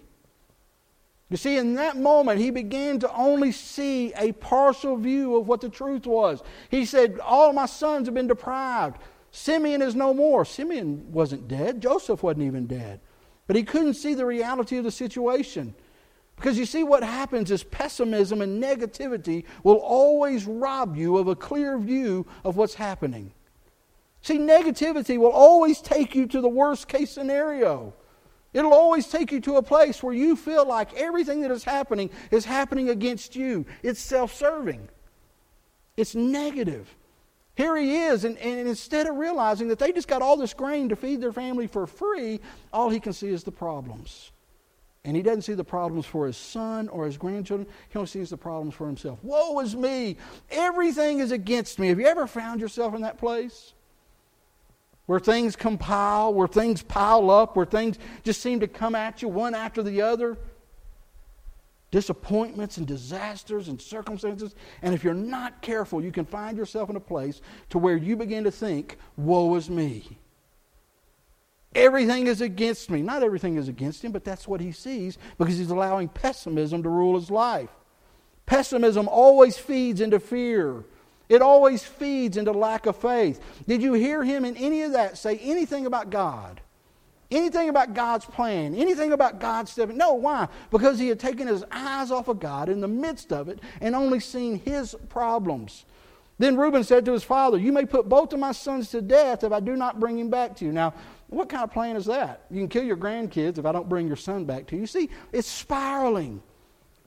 You 1.34 1.38
see, 1.38 1.56
in 1.56 1.74
that 1.74 1.96
moment, 1.96 2.40
he 2.40 2.52
began 2.52 3.00
to 3.00 3.12
only 3.12 3.50
see 3.50 4.12
a 4.16 4.30
partial 4.30 4.96
view 4.96 5.34
of 5.34 5.48
what 5.48 5.60
the 5.60 5.68
truth 5.68 6.06
was. 6.06 6.40
He 6.70 6.84
said, 6.84 7.18
All 7.18 7.52
my 7.52 7.66
sons 7.66 8.06
have 8.06 8.14
been 8.14 8.28
deprived. 8.28 8.98
Simeon 9.32 9.82
is 9.82 9.96
no 9.96 10.14
more. 10.14 10.44
Simeon 10.44 11.10
wasn't 11.10 11.48
dead. 11.48 11.82
Joseph 11.82 12.22
wasn't 12.22 12.44
even 12.44 12.68
dead. 12.68 13.00
But 13.48 13.56
he 13.56 13.64
couldn't 13.64 13.94
see 13.94 14.14
the 14.14 14.24
reality 14.24 14.76
of 14.76 14.84
the 14.84 14.92
situation. 14.92 15.74
Because 16.36 16.56
you 16.56 16.66
see, 16.66 16.84
what 16.84 17.02
happens 17.02 17.50
is 17.50 17.64
pessimism 17.64 18.40
and 18.40 18.62
negativity 18.62 19.42
will 19.64 19.78
always 19.78 20.46
rob 20.46 20.96
you 20.96 21.18
of 21.18 21.26
a 21.26 21.34
clear 21.34 21.78
view 21.78 22.28
of 22.44 22.56
what's 22.56 22.74
happening. 22.74 23.32
See, 24.22 24.38
negativity 24.38 25.18
will 25.18 25.32
always 25.32 25.80
take 25.80 26.14
you 26.14 26.28
to 26.28 26.40
the 26.40 26.48
worst 26.48 26.86
case 26.86 27.10
scenario. 27.10 27.92
It'll 28.54 28.72
always 28.72 29.08
take 29.08 29.32
you 29.32 29.40
to 29.40 29.56
a 29.56 29.62
place 29.62 30.02
where 30.02 30.14
you 30.14 30.36
feel 30.36 30.66
like 30.66 30.94
everything 30.94 31.42
that 31.42 31.50
is 31.50 31.64
happening 31.64 32.08
is 32.30 32.44
happening 32.44 32.88
against 32.88 33.36
you. 33.36 33.66
It's 33.82 34.00
self 34.00 34.32
serving, 34.32 34.88
it's 35.96 36.14
negative. 36.14 36.94
Here 37.56 37.76
he 37.76 37.98
is, 37.98 38.24
and, 38.24 38.36
and 38.38 38.66
instead 38.66 39.06
of 39.06 39.14
realizing 39.14 39.68
that 39.68 39.78
they 39.78 39.92
just 39.92 40.08
got 40.08 40.22
all 40.22 40.36
this 40.36 40.54
grain 40.54 40.88
to 40.88 40.96
feed 40.96 41.20
their 41.20 41.32
family 41.32 41.68
for 41.68 41.86
free, 41.86 42.40
all 42.72 42.90
he 42.90 42.98
can 42.98 43.12
see 43.12 43.28
is 43.28 43.44
the 43.44 43.52
problems. 43.52 44.32
And 45.04 45.16
he 45.16 45.22
doesn't 45.22 45.42
see 45.42 45.54
the 45.54 45.62
problems 45.62 46.04
for 46.04 46.26
his 46.26 46.36
son 46.36 46.88
or 46.88 47.04
his 47.04 47.16
grandchildren. 47.16 47.68
He 47.90 47.98
only 47.98 48.08
sees 48.08 48.30
the 48.30 48.36
problems 48.36 48.74
for 48.74 48.86
himself. 48.86 49.22
Woe 49.22 49.60
is 49.60 49.76
me. 49.76 50.16
Everything 50.50 51.20
is 51.20 51.30
against 51.30 51.78
me. 51.78 51.88
Have 51.88 52.00
you 52.00 52.06
ever 52.06 52.26
found 52.26 52.60
yourself 52.60 52.94
in 52.94 53.02
that 53.02 53.18
place? 53.18 53.74
Where 55.06 55.20
things 55.20 55.54
compile, 55.56 56.32
where 56.32 56.48
things 56.48 56.82
pile 56.82 57.30
up, 57.30 57.56
where 57.56 57.66
things 57.66 57.98
just 58.22 58.40
seem 58.40 58.60
to 58.60 58.68
come 58.68 58.94
at 58.94 59.22
you 59.22 59.28
one 59.28 59.54
after 59.54 59.82
the 59.82 60.02
other? 60.02 60.38
disappointments 61.94 62.76
and 62.76 62.88
disasters 62.88 63.68
and 63.68 63.80
circumstances. 63.80 64.56
And 64.82 64.96
if 64.96 65.04
you're 65.04 65.14
not 65.14 65.62
careful, 65.62 66.02
you 66.02 66.10
can 66.10 66.24
find 66.24 66.58
yourself 66.58 66.90
in 66.90 66.96
a 66.96 67.00
place 67.00 67.40
to 67.70 67.78
where 67.78 67.96
you 67.96 68.16
begin 68.16 68.42
to 68.42 68.50
think, 68.50 68.98
woe 69.16 69.54
is 69.54 69.70
me. 69.70 70.18
Everything 71.72 72.26
is 72.26 72.40
against 72.40 72.90
me. 72.90 73.00
Not 73.00 73.22
everything 73.22 73.58
is 73.58 73.68
against 73.68 74.04
him, 74.04 74.10
but 74.10 74.24
that's 74.24 74.48
what 74.48 74.60
he 74.60 74.72
sees 74.72 75.18
because 75.38 75.56
he's 75.56 75.70
allowing 75.70 76.08
pessimism 76.08 76.82
to 76.82 76.88
rule 76.88 77.14
his 77.14 77.30
life. 77.30 77.70
Pessimism 78.44 79.06
always 79.06 79.56
feeds 79.56 80.00
into 80.00 80.18
fear. 80.18 80.84
It 81.28 81.42
always 81.42 81.82
feeds 81.82 82.36
into 82.36 82.52
lack 82.52 82.86
of 82.86 82.96
faith. 82.96 83.40
Did 83.66 83.82
you 83.82 83.94
hear 83.94 84.22
him 84.22 84.44
in 84.44 84.56
any 84.56 84.82
of 84.82 84.92
that 84.92 85.16
say 85.18 85.38
anything 85.38 85.86
about 85.86 86.10
God? 86.10 86.60
anything 87.30 87.68
about 87.68 87.94
God's 87.94 88.24
plan, 88.24 88.74
anything 88.74 89.12
about 89.12 89.40
God's 89.40 89.72
stepping. 89.72 89.96
No, 89.96 90.14
why? 90.14 90.48
Because 90.70 90.98
he 90.98 91.08
had 91.08 91.18
taken 91.18 91.46
his 91.46 91.64
eyes 91.70 92.10
off 92.10 92.28
of 92.28 92.40
God 92.40 92.68
in 92.68 92.80
the 92.80 92.88
midst 92.88 93.32
of 93.32 93.48
it 93.48 93.60
and 93.80 93.94
only 93.94 94.20
seen 94.20 94.58
his 94.60 94.94
problems. 95.08 95.84
Then 96.38 96.56
Reuben 96.56 96.82
said 96.82 97.04
to 97.04 97.12
his 97.12 97.22
father, 97.22 97.58
You 97.58 97.72
may 97.72 97.84
put 97.84 98.08
both 98.08 98.32
of 98.32 98.40
my 98.40 98.52
sons 98.52 98.90
to 98.90 99.00
death 99.00 99.44
if 99.44 99.52
I 99.52 99.60
do 99.60 99.76
not 99.76 100.00
bring 100.00 100.18
him 100.18 100.30
back 100.30 100.56
to 100.56 100.64
you. 100.64 100.72
Now, 100.72 100.94
what 101.28 101.48
kind 101.48 101.62
of 101.62 101.72
plan 101.72 101.96
is 101.96 102.06
that? 102.06 102.42
You 102.50 102.60
can 102.60 102.68
kill 102.68 102.84
your 102.84 102.96
grandkids 102.96 103.58
if 103.58 103.66
I 103.66 103.72
don't 103.72 103.88
bring 103.88 104.06
your 104.06 104.16
son 104.16 104.44
back 104.44 104.66
to 104.68 104.74
you. 104.74 104.82
You 104.82 104.86
see, 104.86 105.10
it's 105.32 105.48
spiraling. 105.48 106.42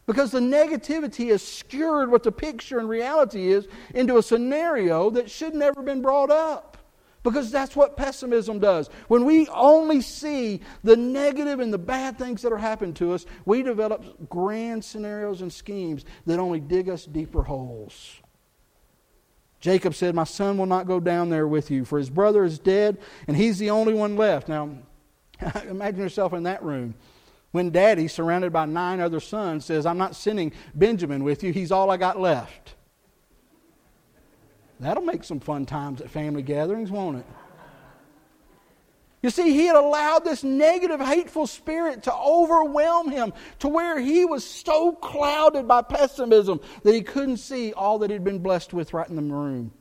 Because 0.08 0.32
the 0.32 0.40
negativity 0.40 1.28
has 1.32 1.44
skewered 1.44 2.10
what 2.10 2.24
the 2.24 2.32
picture 2.32 2.80
and 2.80 2.88
reality 2.88 3.52
is 3.52 3.68
into 3.94 4.18
a 4.18 4.24
scenario 4.24 5.10
that 5.12 5.30
should 5.30 5.54
never 5.54 5.84
been 5.84 6.02
brought 6.02 6.32
up. 6.32 6.78
Because 7.24 7.52
that's 7.52 7.76
what 7.76 7.98
pessimism 7.98 8.60
does. 8.60 8.90
When 9.10 9.26
we 9.26 9.50
only 9.50 10.00
see 10.00 10.62
the 10.82 10.96
negative 10.96 11.60
and 11.60 11.74
the 11.74 11.78
bad 11.78 12.18
things 12.18 12.42
that 12.44 12.54
are 12.54 12.58
happening 12.58 12.94
to 12.96 13.12
us, 13.12 13.26
we 13.44 13.64
develop 13.64 14.30
grand 14.30 14.86
scenarios 14.86 15.42
and 15.42 15.52
schemes 15.52 16.06
that 16.26 16.40
only 16.40 16.62
dig 16.62 16.88
us 16.88 17.06
deeper 17.06 17.44
holes. 17.44 18.22
Jacob 19.60 19.94
said, 19.94 20.16
My 20.16 20.24
son 20.24 20.58
will 20.58 20.68
not 20.68 20.88
go 20.88 21.02
down 21.02 21.30
there 21.30 21.48
with 21.48 21.70
you, 21.70 21.84
for 21.84 21.98
his 21.98 22.10
brother 22.10 22.46
is 22.46 22.60
dead, 22.60 22.98
and 23.28 23.36
he's 23.36 23.60
the 23.60 23.72
only 23.72 23.94
one 23.94 24.16
left. 24.16 24.48
Now, 24.48 24.70
imagine 25.70 26.00
yourself 26.00 26.32
in 26.32 26.44
that 26.44 26.64
room. 26.64 26.96
When 27.51 27.72
daddy, 27.72 28.08
surrounded 28.08 28.51
by 28.51 28.66
nine 28.66 29.00
other 29.00 29.20
sons, 29.20 29.66
says, 29.66 29.86
I'm 29.86 29.98
not 29.98 30.16
sending 30.16 30.51
Benjamin 30.75 31.24
with 31.24 31.44
you, 31.44 31.54
he's 31.54 31.72
all 31.72 31.89
I 31.89 31.98
got 31.98 32.20
left. 32.20 32.75
That'll 34.80 35.04
make 35.04 35.24
some 35.24 35.39
fun 35.39 35.66
times 35.66 36.01
at 36.01 36.10
family 36.10 36.44
gatherings, 36.44 36.92
won't 36.92 37.18
it? 37.18 37.25
You 39.24 39.32
see, 39.32 39.51
he 39.51 39.66
had 39.66 39.75
allowed 39.75 40.24
this 40.24 40.44
negative, 40.44 41.01
hateful 41.01 41.48
spirit 41.48 42.04
to 42.04 42.13
overwhelm 42.13 43.10
him 43.10 43.34
to 43.60 43.68
where 43.68 44.00
he 44.00 44.25
was 44.25 44.46
so 44.46 44.92
clouded 44.92 45.68
by 45.68 45.82
pessimism 45.82 46.62
that 46.84 46.94
he 46.94 47.01
couldn't 47.01 47.38
see 47.38 47.74
all 47.74 48.00
that 48.00 48.12
he'd 48.12 48.24
been 48.24 48.39
blessed 48.39 48.74
with 48.74 48.94
right 48.94 49.10
in 49.10 49.16
the 49.16 49.22
room. 49.22 49.72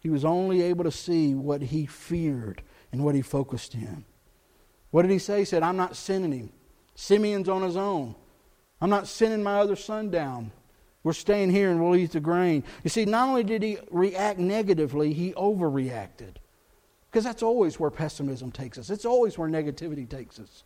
He 0.00 0.10
was 0.10 0.24
only 0.24 0.62
able 0.62 0.84
to 0.84 0.90
see 0.90 1.34
what 1.34 1.62
he 1.62 1.86
feared 1.86 2.62
and 2.92 3.02
what 3.02 3.14
he 3.14 3.22
focused 3.22 3.74
in. 3.74 4.04
What 4.90 5.02
did 5.02 5.10
he 5.10 5.18
say? 5.18 5.40
He 5.40 5.44
said, 5.44 5.62
I'm 5.62 5.76
not 5.76 5.96
sending 5.96 6.32
him. 6.32 6.52
Simeon's 6.94 7.48
on 7.48 7.62
his 7.62 7.76
own. 7.76 8.14
I'm 8.80 8.90
not 8.90 9.06
sending 9.06 9.42
my 9.42 9.60
other 9.60 9.76
son 9.76 10.10
down. 10.10 10.52
We're 11.02 11.12
staying 11.12 11.50
here 11.50 11.70
and 11.70 11.82
we'll 11.82 11.96
eat 11.96 12.12
the 12.12 12.20
grain. 12.20 12.64
You 12.84 12.90
see, 12.90 13.04
not 13.04 13.28
only 13.28 13.44
did 13.44 13.62
he 13.62 13.78
react 13.90 14.38
negatively, 14.38 15.12
he 15.12 15.32
overreacted. 15.32 16.36
Because 17.10 17.24
that's 17.24 17.42
always 17.42 17.80
where 17.80 17.90
pessimism 17.90 18.52
takes 18.52 18.78
us, 18.78 18.90
it's 18.90 19.04
always 19.04 19.36
where 19.36 19.48
negativity 19.48 20.08
takes 20.08 20.38
us. 20.38 20.64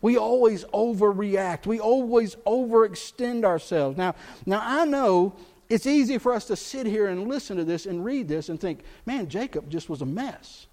We 0.00 0.16
always 0.16 0.64
overreact. 0.66 1.66
We 1.66 1.80
always 1.80 2.36
overextend 2.46 3.44
ourselves. 3.44 3.96
Now, 3.96 4.14
now 4.46 4.60
I 4.62 4.84
know 4.84 5.34
it's 5.68 5.86
easy 5.86 6.18
for 6.18 6.32
us 6.32 6.44
to 6.46 6.56
sit 6.56 6.86
here 6.86 7.08
and 7.08 7.28
listen 7.28 7.56
to 7.56 7.64
this 7.64 7.86
and 7.86 8.04
read 8.04 8.28
this 8.28 8.48
and 8.48 8.60
think, 8.60 8.80
man, 9.06 9.28
Jacob 9.28 9.68
just 9.68 9.88
was 9.88 10.02
a 10.02 10.06
mess. 10.06 10.66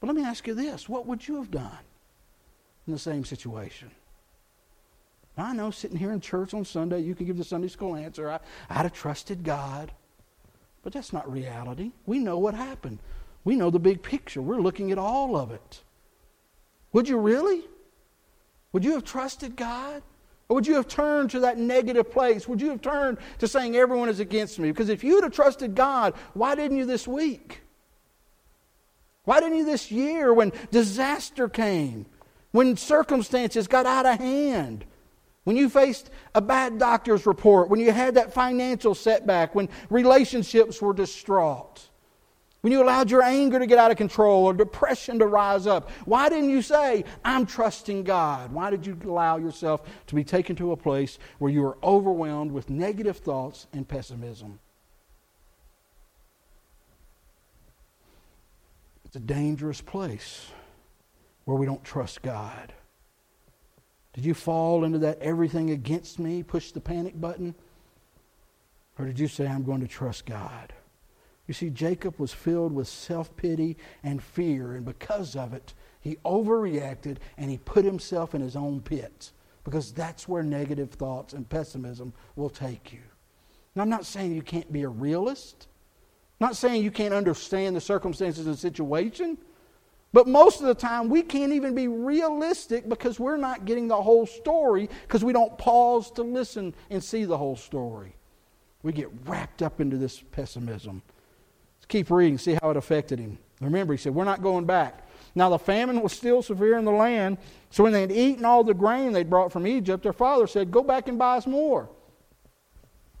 But 0.00 0.08
let 0.08 0.16
me 0.16 0.24
ask 0.24 0.46
you 0.46 0.54
this 0.54 0.88
what 0.88 1.06
would 1.06 1.26
you 1.26 1.36
have 1.36 1.50
done 1.50 1.78
in 2.86 2.92
the 2.92 2.98
same 2.98 3.24
situation? 3.24 3.90
I 5.38 5.52
know 5.52 5.70
sitting 5.70 5.98
here 5.98 6.12
in 6.12 6.20
church 6.20 6.54
on 6.54 6.64
Sunday, 6.64 7.00
you 7.00 7.14
can 7.14 7.26
give 7.26 7.36
the 7.36 7.44
Sunday 7.44 7.68
school 7.68 7.94
answer. 7.94 8.30
I, 8.30 8.40
I'd 8.70 8.84
have 8.84 8.94
trusted 8.94 9.44
God. 9.44 9.92
But 10.82 10.92
that's 10.92 11.12
not 11.12 11.30
reality. 11.30 11.92
We 12.06 12.20
know 12.20 12.38
what 12.38 12.54
happened. 12.54 13.00
We 13.44 13.54
know 13.56 13.70
the 13.70 13.78
big 13.78 14.02
picture. 14.02 14.40
We're 14.40 14.60
looking 14.60 14.92
at 14.92 14.98
all 14.98 15.36
of 15.36 15.50
it. 15.50 15.82
Would 16.92 17.08
you 17.08 17.18
really? 17.18 17.64
Would 18.72 18.84
you 18.84 18.92
have 18.92 19.04
trusted 19.04 19.56
God? 19.56 20.02
Or 20.48 20.54
would 20.54 20.66
you 20.66 20.74
have 20.76 20.86
turned 20.86 21.30
to 21.32 21.40
that 21.40 21.58
negative 21.58 22.10
place? 22.10 22.46
Would 22.46 22.60
you 22.60 22.70
have 22.70 22.80
turned 22.80 23.18
to 23.38 23.48
saying 23.48 23.76
everyone 23.76 24.08
is 24.08 24.20
against 24.20 24.58
me? 24.58 24.70
Because 24.70 24.88
if 24.88 25.02
you'd 25.02 25.24
have 25.24 25.32
trusted 25.32 25.74
God, 25.74 26.14
why 26.34 26.54
didn't 26.54 26.78
you 26.78 26.86
this 26.86 27.06
week? 27.06 27.62
Why 29.26 29.40
didn't 29.40 29.58
you 29.58 29.64
this 29.64 29.90
year 29.90 30.32
when 30.32 30.52
disaster 30.70 31.48
came? 31.48 32.06
When 32.52 32.76
circumstances 32.76 33.66
got 33.66 33.84
out 33.84 34.06
of 34.06 34.18
hand? 34.18 34.86
When 35.42 35.56
you 35.56 35.68
faced 35.68 36.10
a 36.34 36.40
bad 36.40 36.78
doctor's 36.78 37.26
report, 37.26 37.68
when 37.68 37.80
you 37.80 37.90
had 37.90 38.14
that 38.14 38.32
financial 38.32 38.94
setback, 38.94 39.54
when 39.54 39.68
relationships 39.90 40.80
were 40.80 40.94
distraught, 40.94 41.88
when 42.60 42.72
you 42.72 42.82
allowed 42.82 43.10
your 43.10 43.22
anger 43.22 43.58
to 43.58 43.66
get 43.66 43.78
out 43.78 43.90
of 43.90 43.96
control 43.96 44.44
or 44.44 44.54
depression 44.54 45.18
to 45.18 45.26
rise 45.26 45.66
up, 45.66 45.90
why 46.04 46.28
didn't 46.28 46.50
you 46.50 46.62
say, 46.62 47.04
I'm 47.24 47.46
trusting 47.46 48.04
God? 48.04 48.52
Why 48.52 48.70
did 48.70 48.86
you 48.86 48.96
allow 49.04 49.38
yourself 49.38 49.82
to 50.06 50.14
be 50.14 50.24
taken 50.24 50.54
to 50.56 50.70
a 50.70 50.76
place 50.76 51.18
where 51.38 51.50
you 51.50 51.62
were 51.62 51.78
overwhelmed 51.82 52.52
with 52.52 52.70
negative 52.70 53.18
thoughts 53.18 53.66
and 53.72 53.86
pessimism? 53.86 54.60
It's 59.16 59.22
a 59.22 59.34
dangerous 59.34 59.80
place 59.80 60.50
where 61.46 61.56
we 61.56 61.64
don't 61.64 61.82
trust 61.82 62.20
God. 62.20 62.74
Did 64.12 64.26
you 64.26 64.34
fall 64.34 64.84
into 64.84 64.98
that 64.98 65.18
everything 65.22 65.70
against 65.70 66.18
me, 66.18 66.42
push 66.42 66.70
the 66.70 66.82
panic 66.82 67.18
button? 67.18 67.54
Or 68.98 69.06
did 69.06 69.18
you 69.18 69.26
say, 69.26 69.46
I'm 69.46 69.64
going 69.64 69.80
to 69.80 69.88
trust 69.88 70.26
God? 70.26 70.74
You 71.46 71.54
see, 71.54 71.70
Jacob 71.70 72.18
was 72.18 72.34
filled 72.34 72.74
with 72.74 72.88
self 72.88 73.34
pity 73.38 73.78
and 74.02 74.22
fear, 74.22 74.74
and 74.74 74.84
because 74.84 75.34
of 75.34 75.54
it, 75.54 75.72
he 75.98 76.16
overreacted 76.16 77.16
and 77.38 77.50
he 77.50 77.56
put 77.56 77.86
himself 77.86 78.34
in 78.34 78.42
his 78.42 78.54
own 78.54 78.82
pit 78.82 79.32
because 79.64 79.92
that's 79.92 80.28
where 80.28 80.42
negative 80.42 80.90
thoughts 80.90 81.32
and 81.32 81.48
pessimism 81.48 82.12
will 82.34 82.50
take 82.50 82.92
you. 82.92 83.00
Now, 83.74 83.80
I'm 83.80 83.88
not 83.88 84.04
saying 84.04 84.34
you 84.34 84.42
can't 84.42 84.70
be 84.70 84.82
a 84.82 84.90
realist, 84.90 85.68
not 86.40 86.56
saying 86.56 86.82
you 86.82 86.90
can't 86.90 87.14
understand 87.14 87.74
the 87.74 87.80
circumstances 87.80 88.46
and 88.46 88.58
situation. 88.58 89.38
But 90.12 90.28
most 90.28 90.60
of 90.60 90.66
the 90.66 90.74
time, 90.74 91.08
we 91.08 91.22
can't 91.22 91.52
even 91.52 91.74
be 91.74 91.88
realistic 91.88 92.88
because 92.88 93.20
we're 93.20 93.36
not 93.36 93.64
getting 93.64 93.88
the 93.88 94.00
whole 94.00 94.26
story 94.26 94.88
because 95.02 95.24
we 95.24 95.32
don't 95.32 95.56
pause 95.58 96.10
to 96.12 96.22
listen 96.22 96.74
and 96.90 97.02
see 97.02 97.24
the 97.24 97.36
whole 97.36 97.56
story. 97.56 98.14
We 98.82 98.92
get 98.92 99.10
wrapped 99.26 99.62
up 99.62 99.80
into 99.80 99.96
this 99.96 100.22
pessimism. 100.32 101.02
Let's 101.76 101.86
keep 101.86 102.10
reading, 102.10 102.38
see 102.38 102.56
how 102.62 102.70
it 102.70 102.76
affected 102.76 103.18
him. 103.18 103.38
Remember, 103.60 103.92
he 103.92 103.98
said, 103.98 104.14
We're 104.14 104.24
not 104.24 104.42
going 104.42 104.64
back. 104.64 105.06
Now, 105.34 105.50
the 105.50 105.58
famine 105.58 106.00
was 106.00 106.14
still 106.14 106.40
severe 106.40 106.78
in 106.78 106.84
the 106.86 106.92
land, 106.92 107.36
so 107.70 107.82
when 107.82 107.92
they 107.92 108.00
had 108.00 108.12
eaten 108.12 108.44
all 108.44 108.64
the 108.64 108.72
grain 108.72 109.12
they'd 109.12 109.28
brought 109.28 109.52
from 109.52 109.66
Egypt, 109.66 110.02
their 110.02 110.12
father 110.14 110.46
said, 110.46 110.70
Go 110.70 110.82
back 110.82 111.08
and 111.08 111.18
buy 111.18 111.36
us 111.36 111.46
more. 111.46 111.90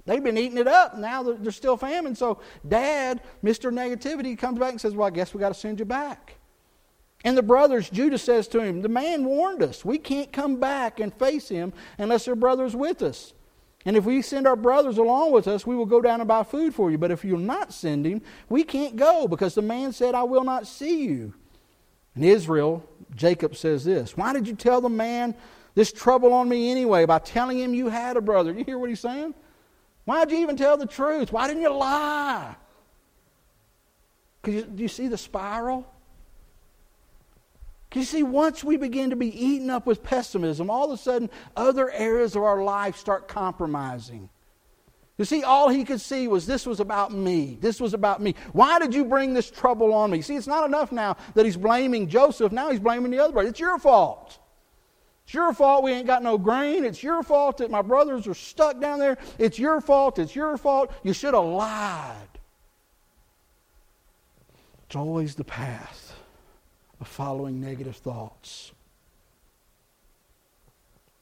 They've 0.06 0.22
been 0.22 0.38
eating 0.38 0.58
it 0.58 0.68
up. 0.68 0.96
Now 0.96 1.22
they're 1.22 1.52
still 1.52 1.76
famine. 1.76 2.14
So, 2.14 2.40
dad, 2.66 3.20
Mr. 3.44 3.72
Negativity, 3.72 4.38
comes 4.38 4.58
back 4.58 4.70
and 4.70 4.80
says, 4.80 4.94
Well, 4.94 5.06
I 5.06 5.10
guess 5.10 5.34
we 5.34 5.40
got 5.40 5.48
to 5.48 5.54
send 5.54 5.80
you 5.80 5.84
back. 5.84 6.36
And 7.24 7.36
the 7.36 7.42
brothers, 7.42 7.90
Judah 7.90 8.18
says 8.18 8.46
to 8.48 8.60
him, 8.60 8.82
The 8.82 8.88
man 8.88 9.24
warned 9.24 9.62
us. 9.62 9.84
We 9.84 9.98
can't 9.98 10.32
come 10.32 10.60
back 10.60 11.00
and 11.00 11.12
face 11.14 11.48
him 11.48 11.72
unless 11.98 12.28
our 12.28 12.36
brother's 12.36 12.76
with 12.76 13.02
us. 13.02 13.34
And 13.84 13.96
if 13.96 14.04
we 14.04 14.22
send 14.22 14.46
our 14.46 14.56
brothers 14.56 14.98
along 14.98 15.32
with 15.32 15.46
us, 15.46 15.66
we 15.66 15.76
will 15.76 15.86
go 15.86 16.00
down 16.00 16.20
and 16.20 16.26
buy 16.26 16.42
food 16.42 16.74
for 16.74 16.90
you. 16.90 16.98
But 16.98 17.10
if 17.10 17.24
you'll 17.24 17.38
not 17.38 17.72
send 17.72 18.06
him, 18.06 18.22
we 18.48 18.64
can't 18.64 18.96
go 18.96 19.28
because 19.28 19.54
the 19.54 19.62
man 19.62 19.92
said, 19.92 20.14
I 20.14 20.24
will 20.24 20.44
not 20.44 20.66
see 20.66 21.04
you. 21.04 21.34
In 22.16 22.24
Israel, 22.24 22.88
Jacob 23.14 23.56
says 23.56 23.84
this 23.84 24.16
Why 24.16 24.32
did 24.32 24.46
you 24.46 24.54
tell 24.54 24.80
the 24.80 24.88
man 24.88 25.34
this 25.74 25.92
trouble 25.92 26.32
on 26.32 26.48
me 26.48 26.70
anyway 26.70 27.06
by 27.06 27.18
telling 27.18 27.58
him 27.58 27.74
you 27.74 27.88
had 27.88 28.16
a 28.16 28.20
brother? 28.20 28.52
You 28.52 28.64
hear 28.64 28.78
what 28.78 28.88
he's 28.88 29.00
saying? 29.00 29.34
Why 30.06 30.24
did 30.24 30.32
you 30.34 30.42
even 30.42 30.56
tell 30.56 30.78
the 30.78 30.86
truth? 30.86 31.32
Why 31.32 31.46
didn't 31.48 31.62
you 31.62 31.74
lie? 31.74 32.56
Because 34.40 34.62
do 34.62 34.82
you 34.82 34.88
see 34.88 35.08
the 35.08 35.18
spiral? 35.18 35.86
You 37.94 38.04
see, 38.04 38.22
once 38.22 38.62
we 38.62 38.76
begin 38.76 39.10
to 39.10 39.16
be 39.16 39.28
eaten 39.28 39.70
up 39.70 39.86
with 39.86 40.02
pessimism, 40.02 40.70
all 40.70 40.84
of 40.84 40.90
a 40.98 41.02
sudden 41.02 41.30
other 41.56 41.90
areas 41.90 42.36
of 42.36 42.42
our 42.42 42.62
life 42.62 42.96
start 42.96 43.26
compromising. 43.26 44.28
You 45.16 45.24
see, 45.24 45.42
all 45.42 45.70
he 45.70 45.82
could 45.82 46.00
see 46.00 46.28
was 46.28 46.46
this 46.46 46.66
was 46.66 46.78
about 46.78 47.10
me. 47.10 47.56
This 47.58 47.80
was 47.80 47.94
about 47.94 48.20
me. 48.20 48.34
Why 48.52 48.78
did 48.78 48.94
you 48.94 49.06
bring 49.06 49.32
this 49.32 49.50
trouble 49.50 49.94
on 49.94 50.10
me? 50.10 50.20
See, 50.20 50.36
it's 50.36 50.46
not 50.46 50.66
enough 50.66 50.92
now 50.92 51.16
that 51.34 51.46
he's 51.46 51.56
blaming 51.56 52.08
Joseph. 52.08 52.52
Now 52.52 52.70
he's 52.70 52.80
blaming 52.80 53.10
the 53.10 53.18
other 53.18 53.32
brother. 53.32 53.48
It's 53.48 53.60
your 53.60 53.78
fault. 53.78 54.38
It's 55.26 55.34
your 55.34 55.52
fault 55.52 55.82
we 55.82 55.90
ain't 55.90 56.06
got 56.06 56.22
no 56.22 56.38
grain. 56.38 56.84
It's 56.84 57.02
your 57.02 57.24
fault 57.24 57.58
that 57.58 57.68
my 57.68 57.82
brothers 57.82 58.28
are 58.28 58.34
stuck 58.34 58.80
down 58.80 59.00
there. 59.00 59.18
It's 59.40 59.58
your 59.58 59.80
fault. 59.80 60.20
It's 60.20 60.36
your 60.36 60.56
fault. 60.56 60.92
You 61.02 61.12
should 61.12 61.34
have 61.34 61.44
lied. 61.44 62.28
It's 64.86 64.94
always 64.94 65.34
the 65.34 65.42
path 65.42 66.14
of 67.00 67.08
following 67.08 67.60
negative 67.60 67.96
thoughts. 67.96 68.70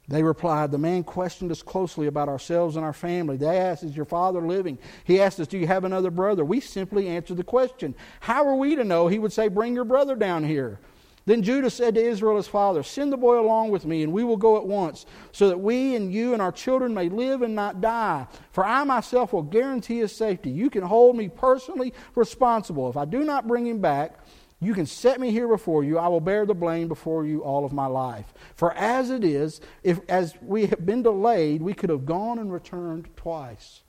They 0.06 0.22
replied, 0.22 0.70
The 0.70 0.76
man 0.76 1.02
questioned 1.02 1.50
us 1.50 1.62
closely 1.62 2.06
about 2.06 2.28
ourselves 2.28 2.76
and 2.76 2.84
our 2.84 2.92
family. 2.92 3.38
They 3.38 3.56
asked, 3.56 3.84
Is 3.84 3.96
your 3.96 4.04
father 4.04 4.42
living? 4.42 4.76
He 5.04 5.18
asked 5.18 5.40
us, 5.40 5.46
Do 5.46 5.56
you 5.56 5.66
have 5.66 5.84
another 5.84 6.10
brother? 6.10 6.44
We 6.44 6.60
simply 6.60 7.08
answered 7.08 7.38
the 7.38 7.42
question. 7.42 7.94
How 8.20 8.46
are 8.46 8.54
we 8.54 8.76
to 8.76 8.84
know? 8.84 9.08
He 9.08 9.18
would 9.18 9.32
say, 9.32 9.48
Bring 9.48 9.74
your 9.74 9.86
brother 9.86 10.14
down 10.14 10.44
here. 10.44 10.78
Then 11.26 11.42
Judah 11.42 11.70
said 11.70 11.94
to 11.94 12.02
Israel 12.02 12.36
his 12.36 12.48
father, 12.48 12.82
Send 12.82 13.12
the 13.12 13.16
boy 13.16 13.40
along 13.40 13.70
with 13.70 13.86
me, 13.86 14.02
and 14.02 14.12
we 14.12 14.24
will 14.24 14.36
go 14.36 14.58
at 14.58 14.66
once, 14.66 15.06
so 15.32 15.48
that 15.48 15.58
we 15.58 15.94
and 15.94 16.12
you 16.12 16.34
and 16.34 16.42
our 16.42 16.52
children 16.52 16.92
may 16.92 17.08
live 17.08 17.40
and 17.40 17.54
not 17.54 17.80
die. 17.80 18.26
For 18.52 18.64
I 18.64 18.84
myself 18.84 19.32
will 19.32 19.42
guarantee 19.42 19.98
his 19.98 20.14
safety. 20.14 20.50
You 20.50 20.68
can 20.68 20.82
hold 20.82 21.16
me 21.16 21.28
personally 21.28 21.94
responsible. 22.14 22.90
If 22.90 22.96
I 22.98 23.06
do 23.06 23.20
not 23.20 23.48
bring 23.48 23.66
him 23.66 23.80
back, 23.80 24.18
you 24.60 24.74
can 24.74 24.86
set 24.86 25.18
me 25.18 25.30
here 25.30 25.48
before 25.48 25.82
you. 25.82 25.98
I 25.98 26.08
will 26.08 26.20
bear 26.20 26.44
the 26.44 26.54
blame 26.54 26.88
before 26.88 27.24
you 27.24 27.42
all 27.42 27.64
of 27.64 27.72
my 27.72 27.86
life. 27.86 28.32
For 28.54 28.72
as 28.74 29.10
it 29.10 29.24
is, 29.24 29.62
if 29.82 30.00
as 30.08 30.34
we 30.42 30.66
have 30.66 30.84
been 30.84 31.02
delayed, 31.02 31.62
we 31.62 31.74
could 31.74 31.90
have 31.90 32.04
gone 32.04 32.38
and 32.38 32.52
returned 32.52 33.08
twice. 33.16 33.82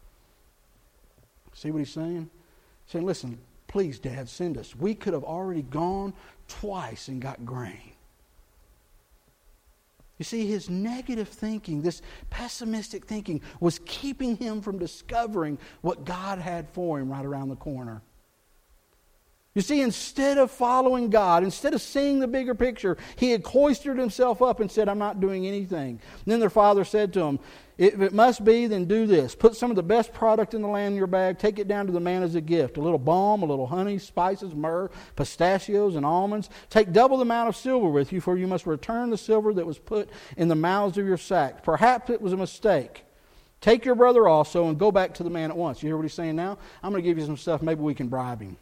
See 1.53 1.71
what 1.71 1.79
he's 1.79 1.91
saying? 1.91 2.29
He's 2.85 2.91
saying, 2.91 3.05
listen, 3.05 3.39
please, 3.75 3.99
Dad, 3.99 4.29
send 4.29 4.57
us. 4.57 4.73
We 4.73 4.95
could 4.95 5.11
have 5.11 5.25
already 5.25 5.61
gone 5.61 6.13
twice 6.47 7.09
and 7.09 7.21
got 7.21 7.45
grain. 7.45 7.91
You 10.17 10.23
see, 10.23 10.47
his 10.47 10.69
negative 10.69 11.27
thinking, 11.27 11.81
this 11.81 12.01
pessimistic 12.29 13.05
thinking, 13.05 13.41
was 13.59 13.81
keeping 13.83 14.37
him 14.37 14.61
from 14.61 14.79
discovering 14.79 15.57
what 15.81 16.05
God 16.05 16.39
had 16.39 16.69
for 16.69 17.01
him 17.01 17.11
right 17.11 17.25
around 17.25 17.49
the 17.49 17.57
corner. 17.57 18.01
You 19.55 19.61
see, 19.61 19.79
instead 19.79 20.37
of 20.37 20.51
following 20.51 21.09
God, 21.09 21.41
instead 21.41 21.73
of 21.73 21.81
seeing 21.81 22.19
the 22.19 22.27
bigger 22.27 22.53
picture, 22.53 22.97
he 23.15 23.31
had 23.31 23.41
cloistered 23.41 23.97
himself 23.97 24.41
up 24.41 24.59
and 24.59 24.69
said, 24.69 24.89
I'm 24.89 24.99
not 24.99 25.21
doing 25.21 25.47
anything. 25.47 25.91
And 25.91 26.25
then 26.25 26.41
their 26.41 26.49
father 26.49 26.83
said 26.83 27.13
to 27.13 27.21
him, 27.21 27.39
If 27.77 28.01
it 28.01 28.11
must 28.11 28.43
be, 28.43 28.67
then 28.67 28.83
do 28.83 29.07
this. 29.07 29.33
Put 29.33 29.55
some 29.55 29.69
of 29.69 29.77
the 29.77 29.81
best 29.81 30.11
product 30.11 30.53
in 30.53 30.61
the 30.61 30.67
land 30.67 30.91
in 30.91 30.97
your 30.97 31.07
bag, 31.07 31.39
take 31.39 31.57
it 31.57 31.69
down 31.69 31.85
to 31.85 31.93
the 31.93 32.01
man 32.01 32.21
as 32.21 32.35
a 32.35 32.41
gift 32.41 32.75
a 32.75 32.81
little 32.81 32.99
balm, 32.99 33.43
a 33.43 33.45
little 33.45 33.65
honey, 33.65 33.97
spices, 33.97 34.53
myrrh, 34.53 34.91
pistachios, 35.15 35.95
and 35.95 36.05
almonds. 36.05 36.49
Take 36.69 36.91
double 36.91 37.15
the 37.15 37.21
amount 37.21 37.47
of 37.47 37.55
silver 37.55 37.87
with 37.87 38.11
you, 38.11 38.19
for 38.19 38.37
you 38.37 38.47
must 38.47 38.65
return 38.65 39.09
the 39.09 39.17
silver 39.17 39.53
that 39.53 39.65
was 39.65 39.79
put 39.79 40.09
in 40.35 40.49
the 40.49 40.55
mouths 40.55 40.97
of 40.97 41.07
your 41.07 41.15
sacks. 41.15 41.61
Perhaps 41.63 42.09
it 42.09 42.21
was 42.21 42.33
a 42.33 42.37
mistake. 42.37 43.05
Take 43.61 43.85
your 43.85 43.95
brother 43.95 44.27
also 44.27 44.67
and 44.67 44.77
go 44.77 44.91
back 44.91 45.13
to 45.13 45.23
the 45.23 45.29
man 45.29 45.49
at 45.49 45.55
once. 45.55 45.81
You 45.81 45.87
hear 45.87 45.95
what 45.95 46.03
he's 46.03 46.13
saying 46.13 46.35
now? 46.35 46.57
I'm 46.83 46.91
going 46.91 47.01
to 47.01 47.09
give 47.09 47.17
you 47.17 47.25
some 47.25 47.37
stuff. 47.37 47.61
Maybe 47.61 47.79
we 47.79 47.95
can 47.95 48.09
bribe 48.09 48.41
him. 48.41 48.57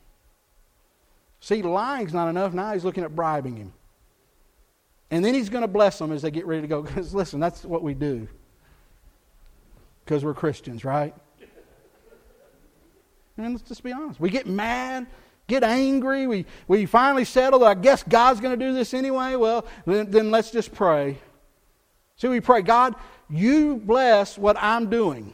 See, 1.44 1.62
lying's 1.62 2.14
not 2.14 2.30
enough. 2.30 2.54
Now 2.54 2.72
he's 2.72 2.86
looking 2.86 3.04
at 3.04 3.14
bribing 3.14 3.58
him. 3.58 3.74
And 5.12 5.26
then 5.26 5.34
he's 5.34 5.50
going 5.50 5.64
to 5.64 5.68
bless 5.68 6.00
them 6.00 6.14
as 6.14 6.22
they 6.22 6.32
get 6.32 6.46
ready 6.46 6.62
to 6.62 6.68
go. 6.70 6.82
Because 6.84 7.14
listen, 7.14 7.42
that's 7.42 7.66
what 7.66 7.84
we 7.84 7.94
do. 7.94 8.30
Because 10.06 10.24
we're 10.24 10.36
Christians, 10.36 10.86
right? 10.86 11.14
And 13.36 13.56
let's 13.56 13.68
just 13.68 13.84
be 13.84 13.92
honest. 13.92 14.22
We 14.22 14.30
get 14.30 14.48
mad, 14.48 15.06
get 15.48 15.66
angry. 15.66 16.28
We, 16.28 16.46
we 16.70 16.86
finally 16.86 17.26
settle 17.26 17.60
that 17.60 17.66
I 17.66 17.74
guess 17.74 18.04
God's 18.04 18.40
going 18.40 18.58
to 18.58 18.66
do 18.66 18.74
this 18.74 18.94
anyway. 18.94 19.36
Well, 19.36 19.66
then, 19.86 20.10
then 20.12 20.32
let's 20.32 20.50
just 20.50 20.74
pray. 20.74 21.18
See, 22.16 22.30
we 22.30 22.40
pray, 22.40 22.62
God, 22.62 22.96
you 23.30 23.76
bless 23.76 24.38
what 24.38 24.56
I'm 24.62 24.90
doing. 24.90 25.34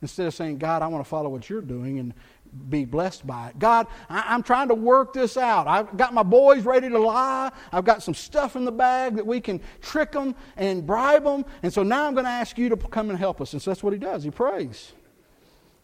Instead 0.00 0.28
of 0.28 0.34
saying, 0.34 0.58
God, 0.58 0.82
I 0.82 0.86
want 0.86 1.04
to 1.04 1.08
follow 1.08 1.28
what 1.28 1.50
you're 1.50 1.60
doing 1.60 1.98
and, 1.98 2.14
be 2.68 2.84
blessed 2.84 3.26
by 3.26 3.48
it. 3.48 3.58
God, 3.58 3.86
I, 4.08 4.34
am 4.34 4.42
trying 4.42 4.68
to 4.68 4.74
work 4.74 5.12
this 5.12 5.36
out. 5.36 5.66
I've 5.66 5.96
got 5.96 6.14
my 6.14 6.22
boys 6.22 6.64
ready 6.64 6.88
to 6.88 6.98
lie. 6.98 7.50
I've 7.72 7.84
got 7.84 8.02
some 8.02 8.14
stuff 8.14 8.56
in 8.56 8.64
the 8.64 8.72
bag 8.72 9.16
that 9.16 9.26
we 9.26 9.40
can 9.40 9.60
trick 9.80 10.12
them 10.12 10.34
and 10.56 10.86
bribe 10.86 11.24
them. 11.24 11.44
And 11.62 11.72
so 11.72 11.82
now 11.82 12.06
I'm 12.06 12.14
going 12.14 12.24
to 12.24 12.30
ask 12.30 12.58
you 12.58 12.68
to 12.68 12.76
come 12.76 13.10
and 13.10 13.18
help 13.18 13.40
us. 13.40 13.52
And 13.52 13.62
so 13.62 13.70
that's 13.70 13.82
what 13.82 13.92
he 13.92 13.98
does. 13.98 14.22
He 14.24 14.30
prays. 14.30 14.92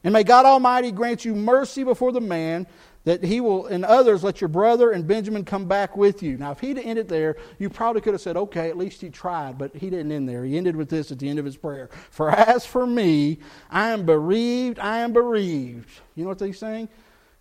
And 0.02 0.12
may 0.12 0.22
God 0.22 0.44
Almighty 0.44 0.92
grant 0.92 1.24
you 1.24 1.34
mercy 1.34 1.82
before 1.82 2.12
the 2.12 2.20
man 2.20 2.66
that 3.04 3.22
he 3.22 3.40
will, 3.40 3.66
and 3.66 3.84
others, 3.84 4.24
let 4.24 4.40
your 4.40 4.48
brother 4.48 4.90
and 4.90 5.06
Benjamin 5.06 5.44
come 5.44 5.66
back 5.66 5.96
with 5.96 6.22
you. 6.22 6.38
Now, 6.38 6.52
if 6.52 6.60
he'd 6.60 6.78
ended 6.78 7.08
there, 7.08 7.36
you 7.58 7.68
probably 7.68 8.00
could 8.00 8.14
have 8.14 8.20
said, 8.20 8.36
okay, 8.36 8.70
at 8.70 8.78
least 8.78 9.00
he 9.00 9.10
tried, 9.10 9.58
but 9.58 9.76
he 9.76 9.90
didn't 9.90 10.10
end 10.10 10.28
there. 10.28 10.44
He 10.44 10.56
ended 10.56 10.74
with 10.74 10.88
this 10.88 11.12
at 11.12 11.18
the 11.18 11.28
end 11.28 11.38
of 11.38 11.44
his 11.44 11.56
prayer. 11.56 11.90
For 12.10 12.30
as 12.30 12.64
for 12.64 12.86
me, 12.86 13.38
I 13.70 13.90
am 13.90 14.06
bereaved, 14.06 14.78
I 14.78 14.98
am 14.98 15.12
bereaved. 15.12 16.00
You 16.14 16.24
know 16.24 16.30
what 16.30 16.40
he's 16.40 16.58
saying? 16.58 16.88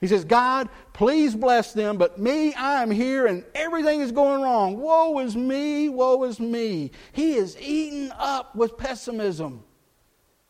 He 0.02 0.08
says, 0.08 0.26
God, 0.26 0.68
please 0.92 1.34
bless 1.34 1.72
them, 1.72 1.98
but 1.98 2.20
me, 2.20 2.54
I 2.56 2.84
am 2.84 2.92
here 2.92 3.26
and 3.26 3.46
everything 3.56 4.02
is 4.02 4.12
going 4.12 4.42
wrong. 4.42 4.78
Woe 4.78 5.18
is 5.20 5.38
me, 5.38 5.88
woe 5.88 6.26
is 6.26 6.42
me. 6.42 6.92
He 7.14 7.36
is 7.36 7.58
eaten 7.58 8.12
up 8.18 8.54
with 8.54 8.78
pessimism. 8.78 9.64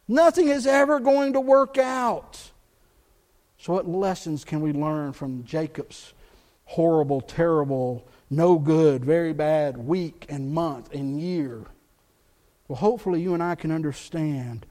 Nothing 0.08 0.48
is 0.48 0.66
ever 0.66 1.00
going 1.00 1.34
to 1.34 1.40
work 1.40 1.78
out. 1.78 2.52
So, 3.64 3.72
what 3.72 3.88
lessons 3.88 4.44
can 4.44 4.60
we 4.60 4.74
learn 4.74 5.14
from 5.14 5.46
Jacob's 5.46 6.12
horrible, 6.66 7.22
terrible, 7.22 8.06
no 8.30 8.60
good, 8.60 9.06
very 9.06 9.32
bad 9.32 9.78
week 9.78 10.26
and 10.28 10.54
month 10.54 10.94
and 10.94 11.18
year? 11.18 11.64
Well, 12.68 12.76
hopefully, 12.76 13.22
you 13.22 13.34
and 13.34 13.42
I 13.42 13.56
can 13.56 13.72
understand 13.72 14.66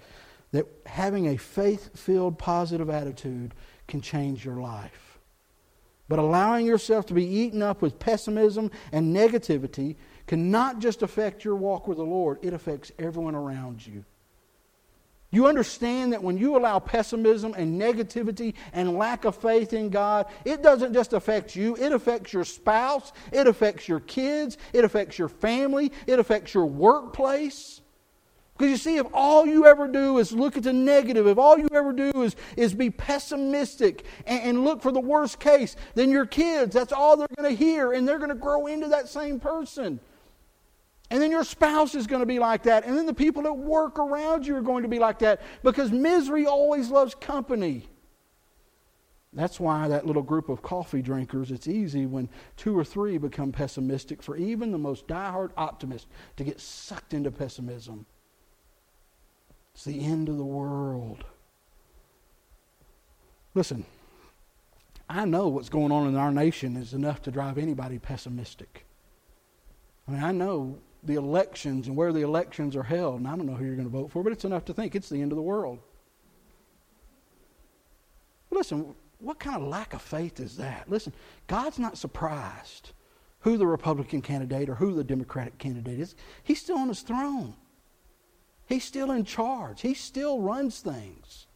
that 0.50 0.66
having 0.84 1.28
a 1.28 1.38
faith 1.38 1.98
filled, 1.98 2.38
positive 2.38 2.90
attitude 2.90 3.54
can 3.88 4.02
change 4.02 4.44
your 4.44 4.60
life. 4.60 5.18
But 6.06 6.18
allowing 6.18 6.66
yourself 6.66 7.06
to 7.06 7.14
be 7.14 7.24
eaten 7.24 7.62
up 7.62 7.80
with 7.80 7.98
pessimism 7.98 8.70
and 8.92 9.16
negativity 9.16 9.96
can 10.26 10.50
not 10.50 10.80
just 10.80 11.00
affect 11.00 11.46
your 11.46 11.56
walk 11.56 11.88
with 11.88 11.96
the 11.96 12.04
Lord, 12.04 12.40
it 12.42 12.52
affects 12.52 12.92
everyone 12.98 13.36
around 13.36 13.86
you. 13.86 14.04
You 15.32 15.46
understand 15.46 16.12
that 16.12 16.22
when 16.22 16.36
you 16.36 16.58
allow 16.58 16.78
pessimism 16.78 17.54
and 17.54 17.80
negativity 17.80 18.52
and 18.74 18.98
lack 18.98 19.24
of 19.24 19.34
faith 19.34 19.72
in 19.72 19.88
God, 19.88 20.26
it 20.44 20.62
doesn't 20.62 20.92
just 20.92 21.14
affect 21.14 21.56
you, 21.56 21.74
it 21.76 21.90
affects 21.90 22.34
your 22.34 22.44
spouse, 22.44 23.12
it 23.32 23.46
affects 23.46 23.88
your 23.88 24.00
kids, 24.00 24.58
it 24.74 24.84
affects 24.84 25.18
your 25.18 25.30
family, 25.30 25.90
it 26.06 26.18
affects 26.18 26.52
your 26.52 26.66
workplace. 26.66 27.80
Because 28.58 28.70
you 28.70 28.76
see, 28.76 28.96
if 28.98 29.06
all 29.14 29.46
you 29.46 29.64
ever 29.64 29.88
do 29.88 30.18
is 30.18 30.32
look 30.32 30.58
at 30.58 30.64
the 30.64 30.72
negative, 30.74 31.26
if 31.26 31.38
all 31.38 31.58
you 31.58 31.68
ever 31.72 31.94
do 31.94 32.22
is, 32.22 32.36
is 32.58 32.74
be 32.74 32.90
pessimistic 32.90 34.04
and, 34.26 34.42
and 34.42 34.64
look 34.64 34.82
for 34.82 34.92
the 34.92 35.00
worst 35.00 35.40
case, 35.40 35.76
then 35.94 36.10
your 36.10 36.26
kids, 36.26 36.74
that's 36.74 36.92
all 36.92 37.16
they're 37.16 37.26
going 37.38 37.50
to 37.50 37.56
hear, 37.56 37.94
and 37.94 38.06
they're 38.06 38.18
going 38.18 38.28
to 38.28 38.34
grow 38.34 38.66
into 38.66 38.88
that 38.88 39.08
same 39.08 39.40
person. 39.40 39.98
And 41.12 41.20
then 41.20 41.30
your 41.30 41.44
spouse 41.44 41.94
is 41.94 42.06
going 42.06 42.20
to 42.20 42.26
be 42.26 42.38
like 42.38 42.62
that. 42.62 42.86
And 42.86 42.96
then 42.96 43.04
the 43.04 43.12
people 43.12 43.42
that 43.42 43.52
work 43.52 43.98
around 43.98 44.46
you 44.46 44.56
are 44.56 44.62
going 44.62 44.82
to 44.82 44.88
be 44.88 44.98
like 44.98 45.18
that 45.18 45.42
because 45.62 45.92
misery 45.92 46.46
always 46.46 46.88
loves 46.88 47.14
company. 47.14 47.86
That's 49.34 49.60
why 49.60 49.88
that 49.88 50.06
little 50.06 50.22
group 50.22 50.48
of 50.48 50.62
coffee 50.62 51.02
drinkers, 51.02 51.50
it's 51.50 51.68
easy 51.68 52.06
when 52.06 52.30
two 52.56 52.78
or 52.78 52.82
three 52.82 53.18
become 53.18 53.52
pessimistic 53.52 54.22
for 54.22 54.38
even 54.38 54.72
the 54.72 54.78
most 54.78 55.06
diehard 55.06 55.50
optimist 55.54 56.06
to 56.38 56.44
get 56.44 56.58
sucked 56.58 57.12
into 57.12 57.30
pessimism. 57.30 58.06
It's 59.74 59.84
the 59.84 60.02
end 60.02 60.30
of 60.30 60.38
the 60.38 60.44
world. 60.46 61.26
Listen, 63.54 63.84
I 65.10 65.26
know 65.26 65.48
what's 65.48 65.68
going 65.68 65.92
on 65.92 66.08
in 66.08 66.16
our 66.16 66.32
nation 66.32 66.74
is 66.74 66.94
enough 66.94 67.20
to 67.22 67.30
drive 67.30 67.58
anybody 67.58 67.98
pessimistic. 67.98 68.86
I 70.08 70.12
mean, 70.12 70.24
I 70.24 70.32
know 70.32 70.78
the 71.02 71.14
elections 71.14 71.88
and 71.88 71.96
where 71.96 72.12
the 72.12 72.22
elections 72.22 72.76
are 72.76 72.82
held. 72.82 73.18
And 73.18 73.28
I 73.28 73.36
don't 73.36 73.46
know 73.46 73.54
who 73.54 73.64
you're 73.64 73.74
going 73.74 73.90
to 73.90 73.92
vote 73.92 74.10
for, 74.10 74.22
but 74.22 74.32
it's 74.32 74.44
enough 74.44 74.64
to 74.66 74.74
think 74.74 74.94
it's 74.94 75.08
the 75.08 75.20
end 75.20 75.32
of 75.32 75.36
the 75.36 75.42
world. 75.42 75.78
Listen, 78.50 78.94
what 79.18 79.38
kind 79.38 79.56
of 79.56 79.68
lack 79.68 79.94
of 79.94 80.02
faith 80.02 80.40
is 80.40 80.56
that? 80.56 80.88
Listen, 80.88 81.12
God's 81.46 81.78
not 81.78 81.98
surprised 81.98 82.92
who 83.40 83.56
the 83.56 83.66
Republican 83.66 84.22
candidate 84.22 84.68
or 84.68 84.74
who 84.74 84.94
the 84.94 85.04
Democratic 85.04 85.58
candidate 85.58 85.98
is. 85.98 86.14
He's 86.42 86.60
still 86.60 86.78
on 86.78 86.88
his 86.88 87.00
throne. 87.00 87.54
He's 88.66 88.84
still 88.84 89.10
in 89.10 89.24
charge. 89.24 89.80
He 89.80 89.94
still 89.94 90.40
runs 90.40 90.80
things. 90.80 91.46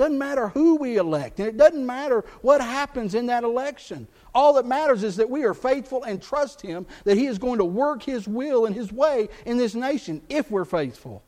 Doesn't 0.00 0.16
matter 0.16 0.48
who 0.48 0.76
we 0.76 0.96
elect, 0.96 1.40
and 1.40 1.46
it 1.46 1.58
doesn't 1.58 1.84
matter 1.84 2.24
what 2.40 2.62
happens 2.62 3.14
in 3.14 3.26
that 3.26 3.44
election. 3.44 4.08
All 4.34 4.54
that 4.54 4.64
matters 4.64 5.04
is 5.04 5.16
that 5.16 5.28
we 5.28 5.44
are 5.44 5.52
faithful 5.52 6.04
and 6.04 6.22
trust 6.22 6.62
Him 6.62 6.86
that 7.04 7.18
He 7.18 7.26
is 7.26 7.36
going 7.36 7.58
to 7.58 7.66
work 7.66 8.02
His 8.02 8.26
will 8.26 8.64
and 8.64 8.74
His 8.74 8.90
way 8.90 9.28
in 9.44 9.58
this 9.58 9.74
nation 9.74 10.22
if 10.30 10.50
we're 10.50 10.64
faithful. 10.64 11.22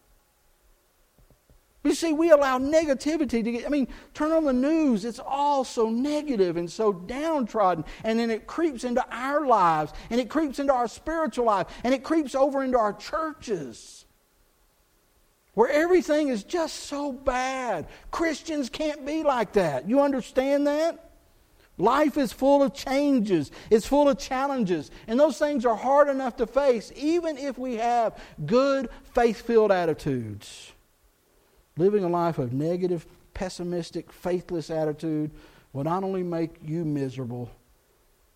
You 1.85 1.92
see, 1.92 2.14
we 2.14 2.30
allow 2.30 2.58
negativity 2.58 3.44
to 3.44 3.52
get, 3.52 3.66
I 3.66 3.68
mean, 3.68 3.88
turn 4.14 4.32
on 4.32 4.46
the 4.46 4.54
news, 4.54 5.04
it's 5.04 5.20
all 5.22 5.64
so 5.64 5.90
negative 5.90 6.56
and 6.56 6.70
so 6.70 6.94
downtrodden. 6.94 7.85
And 8.04 8.18
then 8.18 8.30
it 8.30 8.46
creeps 8.46 8.85
into 8.85 9.04
our 9.14 9.46
lives, 9.46 9.92
and 10.08 10.18
it 10.18 10.30
creeps 10.30 10.58
into 10.58 10.72
our 10.72 10.88
spiritual 10.88 11.44
life, 11.44 11.66
and 11.85 11.92
it 11.92 12.02
creeps 12.02 12.35
over 12.35 12.64
into 12.64 12.78
our 12.78 12.94
churches 12.94 14.06
where 15.54 15.70
everything 15.70 16.28
is 16.28 16.44
just 16.44 16.74
so 16.84 17.12
bad. 17.12 17.86
Christians 18.10 18.68
can't 18.68 19.04
be 19.04 19.22
like 19.22 19.52
that. 19.52 19.88
You 19.88 20.00
understand 20.00 20.66
that? 20.66 21.10
Life 21.78 22.18
is 22.18 22.32
full 22.32 22.62
of 22.62 22.74
changes, 22.74 23.50
it's 23.70 23.86
full 23.86 24.08
of 24.08 24.18
challenges, 24.18 24.90
and 25.06 25.18
those 25.18 25.38
things 25.38 25.64
are 25.64 25.74
hard 25.74 26.08
enough 26.08 26.36
to 26.36 26.46
face, 26.46 26.92
even 26.94 27.38
if 27.38 27.58
we 27.58 27.76
have 27.76 28.18
good, 28.44 28.90
faith 29.14 29.40
filled 29.40 29.72
attitudes. 29.72 30.72
Living 31.78 32.04
a 32.04 32.08
life 32.08 32.38
of 32.38 32.52
negative, 32.52 33.06
pessimistic, 33.32 34.12
faithless 34.12 34.70
attitude 34.70 35.30
will 35.72 35.84
not 35.84 36.04
only 36.04 36.22
make 36.22 36.56
you 36.62 36.84
miserable, 36.84 37.50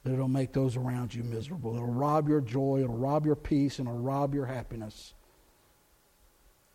but 0.02 0.12
it'll 0.12 0.28
make 0.28 0.54
those 0.54 0.76
around 0.76 1.14
you 1.14 1.22
miserable. 1.22 1.76
It'll 1.76 1.86
rob 1.86 2.28
your 2.28 2.40
joy, 2.40 2.80
it'll 2.82 2.96
rob 2.96 3.26
your 3.26 3.36
peace, 3.36 3.78
and 3.78 3.86
it'll 3.86 4.00
rob 4.00 4.34
your 4.34 4.46
happiness. 4.46 5.12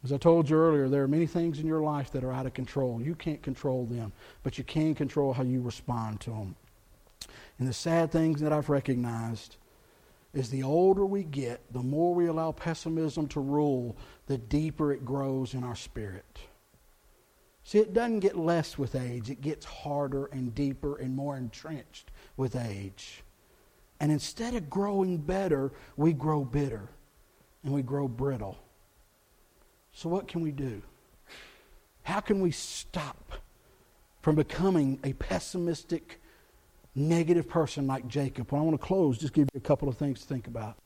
As 0.04 0.12
I 0.12 0.18
told 0.18 0.50
you 0.50 0.58
earlier, 0.58 0.90
there 0.90 1.04
are 1.04 1.08
many 1.08 1.28
things 1.28 1.60
in 1.60 1.68
your 1.68 1.82
life 1.82 2.12
that 2.12 2.24
are 2.24 2.32
out 2.32 2.48
of 2.48 2.54
control. 2.54 3.02
You 3.02 3.14
can't 3.14 3.42
control 3.44 3.86
them, 3.86 4.12
but 4.42 4.58
you 4.58 4.64
can 4.64 4.96
control 4.96 5.34
how 5.34 5.44
you 5.44 5.62
respond 5.62 6.22
to 6.22 6.32
them. 6.32 6.56
And 7.60 7.68
the 7.68 7.74
sad 7.74 8.12
things 8.12 8.42
that 8.42 8.52
I've 8.52 8.70
recognized 8.70 9.58
is 10.34 10.50
the 10.50 10.64
older 10.64 11.06
we 11.06 11.24
get, 11.24 11.62
the 11.72 11.84
more 11.84 12.16
we 12.16 12.28
allow 12.28 12.52
pessimism 12.52 13.28
to 13.28 13.40
rule, 13.40 13.96
the 14.26 14.38
deeper 14.38 14.92
it 14.92 15.06
grows 15.06 15.54
in 15.54 15.64
our 15.64 15.76
spirit. 15.76 16.40
See, 17.64 17.78
it 17.78 17.94
doesn't 17.94 18.22
get 18.22 18.36
less 18.36 18.78
with 18.78 18.96
age, 18.96 19.30
it 19.30 19.42
gets 19.42 19.66
harder 19.66 20.26
and 20.28 20.56
deeper 20.56 20.98
and 20.98 21.16
more 21.16 21.38
entrenched 21.38 22.10
with 22.38 22.56
age. 22.56 23.24
And 24.00 24.12
instead 24.12 24.56
of 24.56 24.70
growing 24.70 25.18
better, 25.18 25.72
we 25.96 26.14
grow 26.14 26.44
bitter 26.44 26.90
and 27.64 27.72
we 27.72 27.84
grow 27.84 28.08
brittle. 28.08 28.58
So, 29.93 30.10
what 30.10 30.27
can 30.27 30.41
we 30.41 30.51
do? 30.51 30.82
How 32.04 32.19
can 32.19 32.41
we 32.41 32.51
stop 32.51 33.34
from 34.21 34.36
becoming 34.36 34.99
a 35.04 35.13
pessimistic, 35.13 36.19
negative 36.95 37.47
person 37.47 37.88
like 37.88 38.08
Jacob? 38.08 38.51
Well, 38.51 38.62
I 38.62 38.63
want 38.65 38.80
to 38.80 38.86
close, 38.86 39.17
just 39.17 39.34
give 39.34 39.47
you 39.54 39.58
a 39.58 39.62
couple 39.62 39.88
of 39.89 39.97
things 39.97 40.21
to 40.21 40.27
think 40.27 40.47
about. 40.47 40.77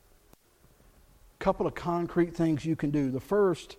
A 1.40 1.44
couple 1.44 1.66
of 1.66 1.74
concrete 1.74 2.34
things 2.34 2.64
you 2.64 2.76
can 2.76 2.90
do. 2.90 3.10
The 3.10 3.20
first 3.20 3.76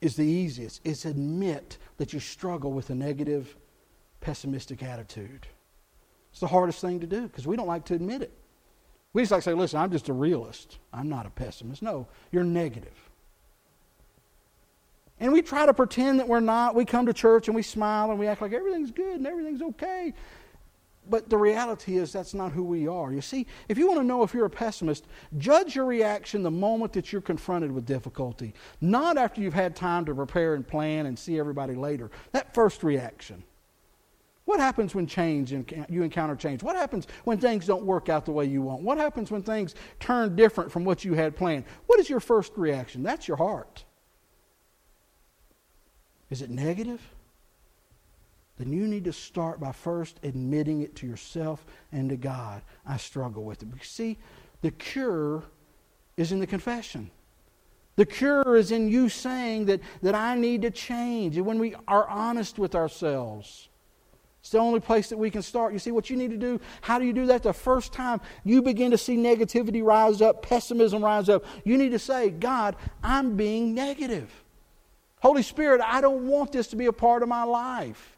is 0.00 0.16
the 0.16 0.24
easiest 0.24 0.80
is 0.84 1.04
admit 1.04 1.78
that 1.96 2.12
you 2.12 2.20
struggle 2.20 2.72
with 2.72 2.90
a 2.90 2.94
negative, 2.94 3.56
pessimistic 4.20 4.82
attitude. 4.82 5.46
It's 6.30 6.40
the 6.40 6.46
hardest 6.46 6.80
thing 6.80 7.00
to 7.00 7.06
do 7.06 7.22
because 7.22 7.46
we 7.46 7.56
don't 7.56 7.66
like 7.66 7.84
to 7.86 7.94
admit 7.94 8.22
it. 8.22 8.32
We 9.12 9.22
just 9.22 9.32
like 9.32 9.42
to 9.42 9.50
say, 9.50 9.54
listen, 9.54 9.80
I'm 9.80 9.90
just 9.90 10.08
a 10.08 10.12
realist. 10.12 10.78
I'm 10.92 11.08
not 11.08 11.26
a 11.26 11.30
pessimist. 11.30 11.82
No, 11.82 12.06
you're 12.30 12.44
negative. 12.44 13.07
And 15.20 15.32
we 15.32 15.42
try 15.42 15.66
to 15.66 15.74
pretend 15.74 16.20
that 16.20 16.28
we're 16.28 16.40
not. 16.40 16.74
We 16.74 16.84
come 16.84 17.06
to 17.06 17.12
church 17.12 17.48
and 17.48 17.54
we 17.54 17.62
smile 17.62 18.10
and 18.10 18.18
we 18.18 18.26
act 18.26 18.40
like 18.40 18.52
everything's 18.52 18.90
good 18.90 19.16
and 19.16 19.26
everything's 19.26 19.62
okay. 19.62 20.14
But 21.10 21.30
the 21.30 21.38
reality 21.38 21.96
is 21.96 22.12
that's 22.12 22.34
not 22.34 22.52
who 22.52 22.62
we 22.62 22.86
are. 22.86 23.12
You 23.12 23.22
see, 23.22 23.46
if 23.68 23.78
you 23.78 23.86
want 23.86 23.98
to 24.00 24.04
know 24.04 24.22
if 24.22 24.34
you're 24.34 24.44
a 24.44 24.50
pessimist, 24.50 25.06
judge 25.38 25.74
your 25.74 25.86
reaction 25.86 26.42
the 26.42 26.50
moment 26.50 26.92
that 26.92 27.12
you're 27.12 27.22
confronted 27.22 27.72
with 27.72 27.86
difficulty, 27.86 28.52
not 28.80 29.16
after 29.16 29.40
you've 29.40 29.54
had 29.54 29.74
time 29.74 30.04
to 30.04 30.14
prepare 30.14 30.54
and 30.54 30.66
plan 30.66 31.06
and 31.06 31.18
see 31.18 31.38
everybody 31.38 31.74
later. 31.74 32.10
That 32.32 32.54
first 32.54 32.82
reaction. 32.82 33.42
What 34.44 34.60
happens 34.60 34.94
when 34.94 35.06
change 35.06 35.52
and 35.52 35.86
you 35.90 36.02
encounter 36.02 36.34
change? 36.34 36.62
What 36.62 36.76
happens 36.76 37.06
when 37.24 37.38
things 37.38 37.66
don't 37.66 37.84
work 37.84 38.08
out 38.08 38.24
the 38.24 38.32
way 38.32 38.46
you 38.46 38.62
want? 38.62 38.82
What 38.82 38.96
happens 38.96 39.30
when 39.30 39.42
things 39.42 39.74
turn 40.00 40.36
different 40.36 40.72
from 40.72 40.84
what 40.84 41.04
you 41.04 41.14
had 41.14 41.36
planned? 41.36 41.64
What 41.86 42.00
is 42.00 42.08
your 42.08 42.20
first 42.20 42.52
reaction? 42.56 43.02
That's 43.02 43.28
your 43.28 43.36
heart. 43.36 43.84
Is 46.30 46.42
it 46.42 46.50
negative? 46.50 47.00
Then 48.58 48.72
you 48.72 48.86
need 48.86 49.04
to 49.04 49.12
start 49.12 49.60
by 49.60 49.72
first 49.72 50.18
admitting 50.22 50.82
it 50.82 50.96
to 50.96 51.06
yourself 51.06 51.64
and 51.92 52.10
to 52.10 52.16
God. 52.16 52.62
I 52.84 52.96
struggle 52.96 53.44
with 53.44 53.62
it. 53.62 53.70
But 53.70 53.84
see, 53.84 54.18
the 54.62 54.72
cure 54.72 55.44
is 56.16 56.32
in 56.32 56.40
the 56.40 56.46
confession. 56.46 57.10
The 57.94 58.06
cure 58.06 58.56
is 58.56 58.72
in 58.72 58.88
you 58.88 59.08
saying 59.08 59.66
that, 59.66 59.80
that 60.02 60.14
I 60.14 60.36
need 60.36 60.62
to 60.62 60.70
change. 60.70 61.36
And 61.36 61.46
when 61.46 61.58
we 61.58 61.74
are 61.86 62.08
honest 62.08 62.58
with 62.58 62.74
ourselves, 62.74 63.68
it's 64.40 64.50
the 64.50 64.58
only 64.58 64.80
place 64.80 65.08
that 65.08 65.18
we 65.18 65.30
can 65.30 65.42
start. 65.42 65.72
You 65.72 65.78
see 65.78 65.90
what 65.90 66.10
you 66.10 66.16
need 66.16 66.30
to 66.30 66.36
do? 66.36 66.60
How 66.80 66.98
do 66.98 67.04
you 67.04 67.12
do 67.12 67.26
that? 67.26 67.42
The 67.42 67.52
first 67.52 67.92
time 67.92 68.20
you 68.44 68.62
begin 68.62 68.90
to 68.92 68.98
see 68.98 69.16
negativity 69.16 69.84
rise 69.84 70.22
up, 70.22 70.42
pessimism 70.42 71.04
rise 71.04 71.28
up, 71.28 71.44
you 71.64 71.76
need 71.76 71.90
to 71.90 71.98
say, 71.98 72.30
God, 72.30 72.76
I'm 73.02 73.36
being 73.36 73.74
negative. 73.74 74.32
Holy 75.20 75.42
Spirit, 75.42 75.80
I 75.80 76.00
don't 76.00 76.28
want 76.28 76.52
this 76.52 76.68
to 76.68 76.76
be 76.76 76.86
a 76.86 76.92
part 76.92 77.22
of 77.22 77.28
my 77.28 77.44
life. 77.44 78.16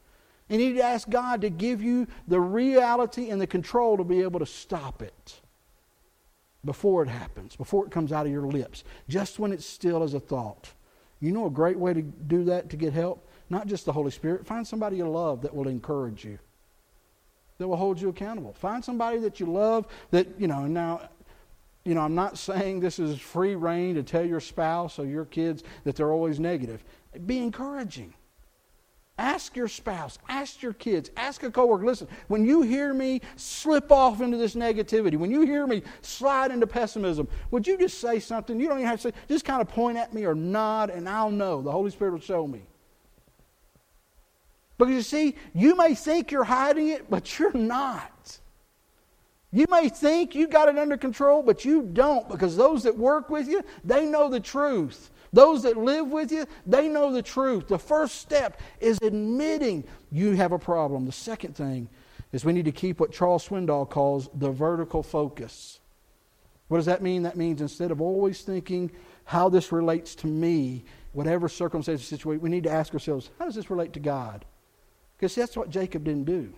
And 0.48 0.60
you 0.60 0.68
need 0.68 0.78
to 0.78 0.84
ask 0.84 1.08
God 1.08 1.42
to 1.42 1.50
give 1.50 1.82
you 1.82 2.08
the 2.26 2.40
reality 2.40 3.30
and 3.30 3.40
the 3.40 3.46
control 3.46 3.96
to 3.96 4.04
be 4.04 4.22
able 4.22 4.40
to 4.40 4.46
stop 4.46 5.00
it 5.00 5.40
before 6.64 7.02
it 7.02 7.08
happens, 7.08 7.56
before 7.56 7.86
it 7.86 7.90
comes 7.90 8.12
out 8.12 8.26
of 8.26 8.32
your 8.32 8.46
lips, 8.46 8.84
just 9.08 9.38
when 9.38 9.52
it's 9.52 9.64
still 9.64 10.02
as 10.02 10.14
a 10.14 10.20
thought. 10.20 10.72
You 11.20 11.32
know 11.32 11.46
a 11.46 11.50
great 11.50 11.78
way 11.78 11.94
to 11.94 12.02
do 12.02 12.44
that 12.44 12.70
to 12.70 12.76
get 12.76 12.92
help? 12.92 13.28
Not 13.48 13.66
just 13.66 13.84
the 13.84 13.92
Holy 13.92 14.10
Spirit. 14.10 14.46
Find 14.46 14.66
somebody 14.66 14.96
you 14.96 15.08
love 15.08 15.42
that 15.42 15.54
will 15.54 15.68
encourage 15.68 16.24
you, 16.24 16.38
that 17.58 17.68
will 17.68 17.76
hold 17.76 18.00
you 18.00 18.08
accountable. 18.08 18.52
Find 18.54 18.84
somebody 18.84 19.18
that 19.18 19.40
you 19.40 19.46
love 19.46 19.86
that, 20.10 20.26
you 20.38 20.48
know, 20.48 20.66
now 20.66 21.08
you 21.84 21.94
know, 21.94 22.02
I'm 22.02 22.14
not 22.14 22.36
saying 22.36 22.80
this 22.80 22.98
is 22.98 23.18
free 23.18 23.54
reign 23.54 23.94
to 23.94 24.02
tell 24.02 24.24
your 24.24 24.40
spouse 24.40 24.98
or 24.98 25.06
your 25.06 25.24
kids 25.24 25.64
that 25.84 25.96
they're 25.96 26.12
always 26.12 26.38
negative. 26.38 26.84
Be 27.26 27.38
encouraging. 27.38 28.14
Ask 29.20 29.54
your 29.54 29.68
spouse, 29.68 30.18
ask 30.30 30.62
your 30.62 30.72
kids, 30.72 31.10
ask 31.14 31.42
a 31.42 31.50
coworker. 31.50 31.84
Listen, 31.84 32.08
when 32.28 32.46
you 32.46 32.62
hear 32.62 32.94
me 32.94 33.20
slip 33.36 33.92
off 33.92 34.22
into 34.22 34.38
this 34.38 34.54
negativity, 34.54 35.18
when 35.18 35.30
you 35.30 35.42
hear 35.42 35.66
me 35.66 35.82
slide 36.00 36.50
into 36.50 36.66
pessimism, 36.66 37.28
would 37.50 37.66
you 37.66 37.76
just 37.76 38.00
say 38.00 38.18
something? 38.18 38.58
You 38.58 38.68
don't 38.68 38.78
even 38.78 38.88
have 38.88 39.02
to 39.02 39.08
say, 39.08 39.14
just 39.28 39.44
kind 39.44 39.60
of 39.60 39.68
point 39.68 39.98
at 39.98 40.14
me 40.14 40.24
or 40.24 40.34
nod, 40.34 40.88
and 40.88 41.06
I'll 41.06 41.30
know. 41.30 41.60
The 41.60 41.70
Holy 41.70 41.90
Spirit 41.90 42.12
will 42.12 42.20
show 42.20 42.46
me. 42.46 42.62
Because 44.78 44.94
you 44.94 45.02
see, 45.02 45.36
you 45.52 45.76
may 45.76 45.94
think 45.94 46.30
you're 46.30 46.42
hiding 46.42 46.88
it, 46.88 47.10
but 47.10 47.38
you're 47.38 47.52
not. 47.52 48.38
You 49.52 49.66
may 49.68 49.88
think 49.88 50.34
you 50.34 50.46
got 50.46 50.68
it 50.68 50.78
under 50.78 50.96
control, 50.96 51.42
but 51.42 51.64
you 51.64 51.82
don't 51.82 52.28
because 52.28 52.56
those 52.56 52.84
that 52.84 52.96
work 52.96 53.30
with 53.30 53.48
you, 53.48 53.62
they 53.84 54.06
know 54.06 54.28
the 54.28 54.40
truth. 54.40 55.10
Those 55.32 55.62
that 55.62 55.76
live 55.76 56.08
with 56.08 56.32
you, 56.32 56.46
they 56.66 56.88
know 56.88 57.12
the 57.12 57.22
truth. 57.22 57.68
The 57.68 57.78
first 57.78 58.16
step 58.16 58.60
is 58.80 58.98
admitting 59.02 59.84
you 60.10 60.32
have 60.32 60.52
a 60.52 60.58
problem. 60.58 61.06
The 61.06 61.12
second 61.12 61.56
thing 61.56 61.88
is 62.32 62.44
we 62.44 62.52
need 62.52 62.64
to 62.64 62.72
keep 62.72 63.00
what 63.00 63.12
Charles 63.12 63.48
Swindoll 63.48 63.88
calls 63.88 64.28
the 64.34 64.50
vertical 64.50 65.02
focus. 65.02 65.80
What 66.68 66.78
does 66.78 66.86
that 66.86 67.02
mean? 67.02 67.24
That 67.24 67.36
means 67.36 67.60
instead 67.60 67.90
of 67.90 68.00
always 68.00 68.42
thinking 68.42 68.92
how 69.24 69.48
this 69.48 69.72
relates 69.72 70.14
to 70.16 70.28
me, 70.28 70.84
whatever 71.12 71.48
circumstance 71.48 72.02
or 72.02 72.04
situation, 72.04 72.40
we 72.40 72.50
need 72.50 72.64
to 72.64 72.70
ask 72.70 72.92
ourselves, 72.92 73.30
how 73.38 73.46
does 73.46 73.56
this 73.56 73.70
relate 73.70 73.92
to 73.94 74.00
God? 74.00 74.44
Because 75.16 75.34
that's 75.34 75.56
what 75.56 75.70
Jacob 75.70 76.04
didn't 76.04 76.24
do. 76.24 76.52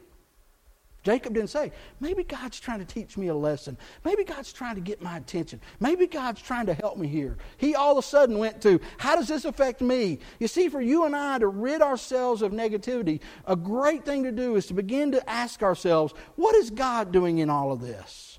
Jacob 1.02 1.34
didn't 1.34 1.50
say, 1.50 1.72
maybe 1.98 2.22
God's 2.22 2.60
trying 2.60 2.78
to 2.78 2.84
teach 2.84 3.16
me 3.16 3.26
a 3.26 3.34
lesson. 3.34 3.76
Maybe 4.04 4.22
God's 4.22 4.52
trying 4.52 4.76
to 4.76 4.80
get 4.80 5.02
my 5.02 5.16
attention. 5.16 5.60
Maybe 5.80 6.06
God's 6.06 6.40
trying 6.40 6.66
to 6.66 6.74
help 6.74 6.96
me 6.96 7.08
here. 7.08 7.38
He 7.56 7.74
all 7.74 7.92
of 7.92 7.98
a 7.98 8.02
sudden 8.06 8.38
went 8.38 8.62
to, 8.62 8.80
how 8.98 9.16
does 9.16 9.26
this 9.26 9.44
affect 9.44 9.80
me? 9.80 10.20
You 10.38 10.46
see, 10.46 10.68
for 10.68 10.80
you 10.80 11.04
and 11.04 11.16
I 11.16 11.38
to 11.38 11.48
rid 11.48 11.82
ourselves 11.82 12.40
of 12.40 12.52
negativity, 12.52 13.20
a 13.46 13.56
great 13.56 14.04
thing 14.04 14.22
to 14.22 14.32
do 14.32 14.54
is 14.54 14.66
to 14.66 14.74
begin 14.74 15.10
to 15.12 15.28
ask 15.28 15.62
ourselves, 15.64 16.14
what 16.36 16.54
is 16.54 16.70
God 16.70 17.10
doing 17.10 17.38
in 17.38 17.50
all 17.50 17.72
of 17.72 17.80
this? 17.80 18.38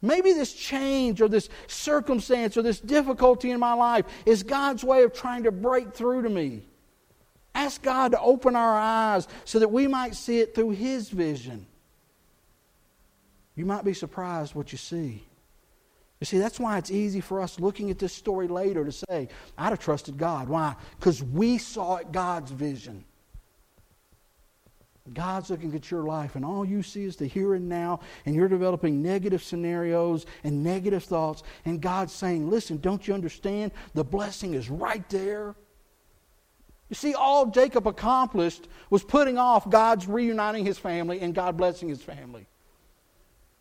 Maybe 0.00 0.32
this 0.32 0.54
change 0.54 1.20
or 1.20 1.28
this 1.28 1.50
circumstance 1.66 2.56
or 2.56 2.62
this 2.62 2.80
difficulty 2.80 3.50
in 3.50 3.60
my 3.60 3.74
life 3.74 4.06
is 4.24 4.42
God's 4.42 4.82
way 4.82 5.02
of 5.02 5.12
trying 5.12 5.42
to 5.42 5.52
break 5.52 5.92
through 5.92 6.22
to 6.22 6.30
me. 6.30 6.68
Ask 7.56 7.80
God 7.80 8.12
to 8.12 8.20
open 8.20 8.54
our 8.54 8.78
eyes 8.78 9.26
so 9.46 9.58
that 9.60 9.72
we 9.72 9.86
might 9.86 10.14
see 10.14 10.40
it 10.40 10.54
through 10.54 10.72
His 10.72 11.08
vision. 11.08 11.66
You 13.54 13.64
might 13.64 13.82
be 13.82 13.94
surprised 13.94 14.54
what 14.54 14.72
you 14.72 14.78
see. 14.78 15.24
You 16.20 16.26
see, 16.26 16.36
that's 16.36 16.60
why 16.60 16.76
it's 16.76 16.90
easy 16.90 17.22
for 17.22 17.40
us 17.40 17.58
looking 17.58 17.90
at 17.90 17.98
this 17.98 18.12
story 18.12 18.46
later 18.46 18.84
to 18.84 18.92
say, 18.92 19.30
I'd 19.56 19.70
have 19.70 19.78
trusted 19.78 20.18
God. 20.18 20.50
Why? 20.50 20.76
Because 20.98 21.22
we 21.22 21.56
saw 21.56 21.96
it 21.96 22.12
God's 22.12 22.50
vision. 22.50 23.06
God's 25.14 25.48
looking 25.48 25.74
at 25.74 25.90
your 25.90 26.02
life, 26.02 26.36
and 26.36 26.44
all 26.44 26.64
you 26.64 26.82
see 26.82 27.04
is 27.04 27.16
the 27.16 27.26
here 27.26 27.54
and 27.54 27.70
now, 27.70 28.00
and 28.26 28.34
you're 28.34 28.48
developing 28.48 29.02
negative 29.02 29.42
scenarios 29.42 30.26
and 30.44 30.62
negative 30.62 31.04
thoughts, 31.04 31.42
and 31.64 31.80
God's 31.80 32.12
saying, 32.12 32.50
Listen, 32.50 32.78
don't 32.78 33.08
you 33.08 33.14
understand? 33.14 33.72
The 33.94 34.04
blessing 34.04 34.52
is 34.52 34.68
right 34.68 35.08
there. 35.08 35.54
You 36.88 36.94
see, 36.94 37.14
all 37.14 37.46
Jacob 37.46 37.88
accomplished 37.88 38.68
was 38.90 39.02
putting 39.02 39.38
off 39.38 39.68
God's 39.68 40.06
reuniting 40.06 40.64
his 40.64 40.78
family 40.78 41.20
and 41.20 41.34
God 41.34 41.56
blessing 41.56 41.88
his 41.88 42.02
family. 42.02 42.46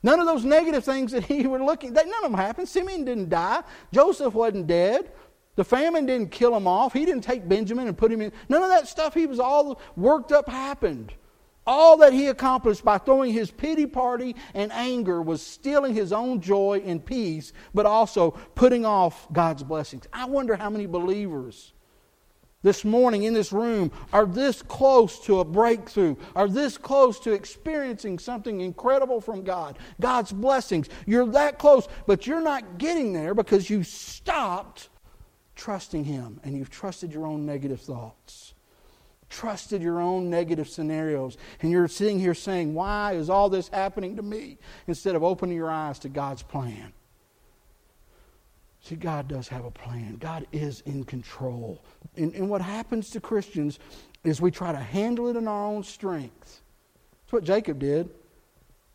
None 0.03 0.19
of 0.19 0.27
those 0.27 0.45
negative 0.45 0.83
things 0.83 1.11
that 1.13 1.23
he 1.23 1.47
were 1.47 1.63
looking, 1.63 1.97
at, 1.97 2.05
none 2.05 2.23
of 2.23 2.31
them 2.31 2.39
happened. 2.39 2.69
Simeon 2.69 3.05
didn't 3.05 3.29
die. 3.29 3.63
Joseph 3.91 4.35
wasn't 4.35 4.67
dead. 4.67 5.11
The 5.55 5.63
famine 5.63 6.05
didn't 6.05 6.29
kill 6.29 6.55
him 6.55 6.67
off. 6.67 6.93
He 6.93 7.05
didn't 7.05 7.23
take 7.23 7.47
Benjamin 7.47 7.87
and 7.87 7.97
put 7.97 8.11
him 8.11 8.21
in. 8.21 8.31
None 8.47 8.61
of 8.61 8.69
that 8.69 8.87
stuff 8.87 9.15
he 9.15 9.25
was 9.25 9.39
all 9.39 9.81
worked 9.95 10.31
up 10.31 10.47
happened. 10.47 11.13
All 11.65 11.97
that 11.97 12.13
he 12.13 12.27
accomplished 12.27 12.85
by 12.85 12.99
throwing 12.99 13.33
his 13.33 13.49
pity 13.49 13.87
party 13.87 14.35
and 14.53 14.71
anger 14.71 15.23
was 15.23 15.41
stealing 15.41 15.95
his 15.95 16.13
own 16.13 16.39
joy 16.39 16.83
and 16.85 17.03
peace, 17.03 17.53
but 17.73 17.87
also 17.87 18.31
putting 18.53 18.85
off 18.85 19.27
God's 19.33 19.63
blessings. 19.63 20.05
I 20.13 20.25
wonder 20.25 20.55
how 20.55 20.69
many 20.69 20.85
believers 20.85 21.73
this 22.65 22.83
morning 22.83 23.23
in 23.23 23.35
this 23.35 23.53
room 23.53 23.91
are 24.11 24.25
this 24.25 24.63
close 24.63 25.19
to 25.19 25.39
a 25.39 25.45
breakthrough, 25.45 26.15
are 26.35 26.47
this 26.47 26.79
close 26.79 27.19
to 27.19 27.31
experiencing 27.31 28.17
something 28.17 28.59
incredible 28.59 29.21
from 29.21 29.43
God, 29.43 29.77
God's 30.01 30.31
blessings. 30.31 30.89
You're 31.05 31.27
that 31.27 31.59
close, 31.59 31.87
but 32.07 32.25
you're 32.25 32.41
not 32.41 32.79
getting 32.79 33.13
there 33.13 33.35
because 33.35 33.69
you 33.69 33.83
stopped 33.83 34.89
trusting 35.55 36.05
Him 36.05 36.39
and 36.43 36.57
you've 36.57 36.71
trusted 36.71 37.13
your 37.13 37.27
own 37.27 37.45
negative 37.45 37.81
thoughts. 37.81 38.55
Trusted 39.29 39.83
your 39.83 40.01
own 40.01 40.29
negative 40.31 40.67
scenarios, 40.67 41.37
and 41.61 41.71
you're 41.71 41.87
sitting 41.87 42.19
here 42.19 42.33
saying, 42.33 42.73
Why 42.73 43.13
is 43.13 43.29
all 43.29 43.49
this 43.49 43.67
happening 43.67 44.15
to 44.15 44.21
me? 44.23 44.57
instead 44.87 45.15
of 45.15 45.23
opening 45.23 45.55
your 45.55 45.69
eyes 45.69 45.99
to 45.99 46.09
God's 46.09 46.41
plan. 46.41 46.93
See, 48.85 48.95
God 48.95 49.27
does 49.27 49.47
have 49.47 49.65
a 49.65 49.71
plan. 49.71 50.17
God 50.17 50.45
is 50.51 50.81
in 50.81 51.05
control. 51.05 51.83
And, 52.17 52.35
and, 52.35 52.47
what 52.47 52.61
happens 52.61 53.09
to 53.09 53.19
Christians 53.19 53.79
is 54.23 54.39
we 54.39 54.51
try 54.51 54.71
to 54.71 54.77
handle 54.77 55.27
it 55.27 55.35
in 55.35 55.47
our 55.47 55.65
own 55.65 55.81
strength. 55.81 56.61
That's 57.23 57.33
what 57.33 57.43
Jacob 57.43 57.79
did. 57.79 58.11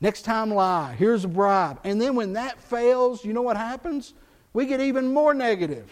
Next 0.01 0.23
time, 0.23 0.55
lie. 0.55 0.95
Here's 0.97 1.25
a 1.25 1.29
bribe. 1.29 1.81
And 1.83 2.01
then 2.01 2.15
when 2.15 2.35
that 2.35 2.61
fails, 2.61 3.25
you 3.25 3.33
know 3.33 3.43
what 3.43 3.57
happens? 3.57 4.15
We 4.53 4.65
get 4.65 4.81
even 4.81 5.13
more 5.13 5.35
negative. 5.35 5.91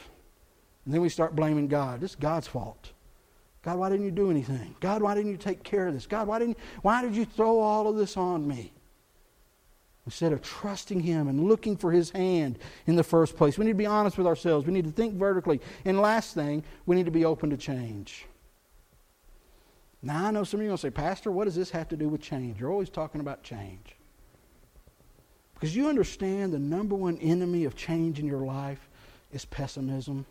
And 0.85 0.95
then 0.95 1.01
we 1.01 1.09
start 1.09 1.35
blaming 1.35 1.67
God. 1.67 2.01
This 2.01 2.11
is 2.11 2.17
God's 2.17 2.47
fault. 2.47 2.93
God, 3.63 3.79
why 3.79 3.89
didn't 3.89 4.05
you 4.05 4.13
do 4.13 4.31
anything? 4.31 4.77
God, 4.79 5.03
why 5.03 5.17
didn't 5.17 5.33
you 5.33 5.37
take 5.37 5.65
care 5.65 5.89
of 5.89 5.95
this? 5.95 6.07
God, 6.07 6.29
why, 6.29 6.39
didn't, 6.39 6.57
why 6.83 7.03
did 7.03 7.17
you 7.17 7.25
throw 7.25 7.59
all 7.59 7.89
of 7.89 7.97
this 7.97 8.17
on 8.17 8.47
me? 8.47 8.73
Instead 10.09 10.33
of 10.33 10.41
trusting 10.41 11.01
Him 11.01 11.29
and 11.29 11.45
looking 11.45 11.77
for 11.77 11.93
His 11.93 12.09
hand 12.09 12.59
in 12.87 12.97
the 12.97 13.05
first 13.05 13.37
place. 13.37 13.59
We 13.59 13.67
need 13.67 13.73
to 13.73 13.77
be 13.77 13.85
honest 13.85 14.17
with 14.17 14.27
ourselves. 14.27 14.67
We 14.67 14.73
need 14.73 14.87
to 14.87 14.91
think 14.91 15.17
vertically. 15.17 15.61
And 15.85 16.01
last 16.01 16.33
thing, 16.33 16.65
we 16.87 16.97
need 16.97 17.05
to 17.05 17.13
be 17.13 17.27
open 17.27 17.51
to 17.51 17.59
change. 17.59 18.25
Now, 20.01 20.25
I 20.25 20.31
know 20.31 20.45
some 20.45 20.61
of 20.61 20.65
you 20.65 20.69
are 20.69 20.71
going 20.71 20.79
to 20.79 20.81
say, 20.81 20.91
Pastor, 20.91 21.31
what 21.31 21.45
does 21.45 21.55
this 21.55 21.69
have 21.73 21.89
to 21.89 21.97
do 21.97 22.09
with 22.09 22.23
change? 22.23 22.59
You're 22.59 22.73
always 22.73 22.89
talking 22.89 23.21
about 23.21 23.43
change. 23.43 23.97
Because 25.53 25.77
you 25.77 25.91
understand 25.91 26.55
the 26.55 26.59
number 26.59 26.95
one 26.95 27.19
enemy 27.19 27.67
of 27.67 27.77
change 27.77 28.19
in 28.19 28.25
your 28.25 28.47
life 28.47 28.89
is 29.31 29.45
pessimism, 29.45 30.25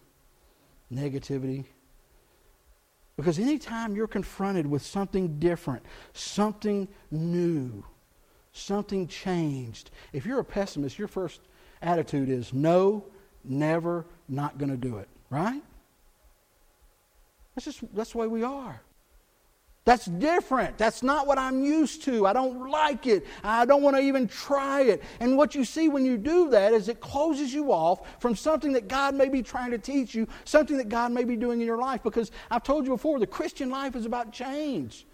negativity. 0.92 1.66
Because 3.16 3.38
anytime 3.38 3.96
you're 3.96 4.08
confronted 4.08 4.66
with 4.66 4.84
something 4.84 5.38
different, 5.38 5.86
something 6.13 6.88
new, 7.12 7.84
something 8.58 9.08
changed. 9.08 9.91
If 10.13 10.26
you're 10.26 10.39
a 10.39 10.46
pessimist, 10.46 10.98
your 10.98 11.08
first 11.08 11.41
attitude 11.82 12.30
is 12.30 12.54
no, 12.54 13.06
never, 13.43 14.06
not 14.28 14.58
going 14.58 14.72
to 14.72 14.78
do 14.78 14.98
it, 14.98 15.08
right? 15.30 15.62
That's 17.56 17.65
just 17.65 17.96
that's 17.96 18.12
the 18.12 18.20
way 18.20 18.28
we 18.28 18.43
are. 18.43 18.82
That's 19.88 20.06
different. 20.06 20.78
That's 20.78 21.02
not 21.02 21.28
what 21.28 21.38
I'm 21.38 21.63
used 21.63 22.04
to. 22.04 22.28
I 22.28 22.34
don't 22.34 22.70
like 22.70 23.08
it. 23.08 23.26
I 23.41 23.65
don't 23.65 23.82
want 23.82 23.96
to 23.96 24.02
even 24.02 24.28
try 24.28 24.82
it. 24.82 25.02
And 25.22 25.38
what 25.38 25.56
you 25.56 25.63
see 25.63 25.88
when 25.88 26.06
you 26.06 26.17
do 26.17 26.50
that 26.50 26.74
is 26.74 26.89
it 26.89 27.00
closes 27.00 27.54
you 27.54 27.72
off 27.72 28.02
from 28.20 28.36
something 28.36 28.74
that 28.74 28.89
God 28.89 29.15
may 29.15 29.30
be 29.30 29.41
trying 29.41 29.72
to 29.72 29.78
teach 29.78 30.13
you, 30.13 30.28
something 30.43 30.76
that 30.76 30.89
God 30.89 31.13
may 31.13 31.24
be 31.24 31.38
doing 31.38 31.62
in 31.62 31.65
your 31.65 31.78
life. 31.78 32.04
Because 32.04 32.32
I've 32.52 32.63
told 32.63 32.86
you 32.86 32.91
before, 32.91 33.17
the 33.17 33.26
Christian 33.26 33.70
life 33.70 33.96
is 33.96 34.06
about 34.06 34.34
change. 34.34 35.06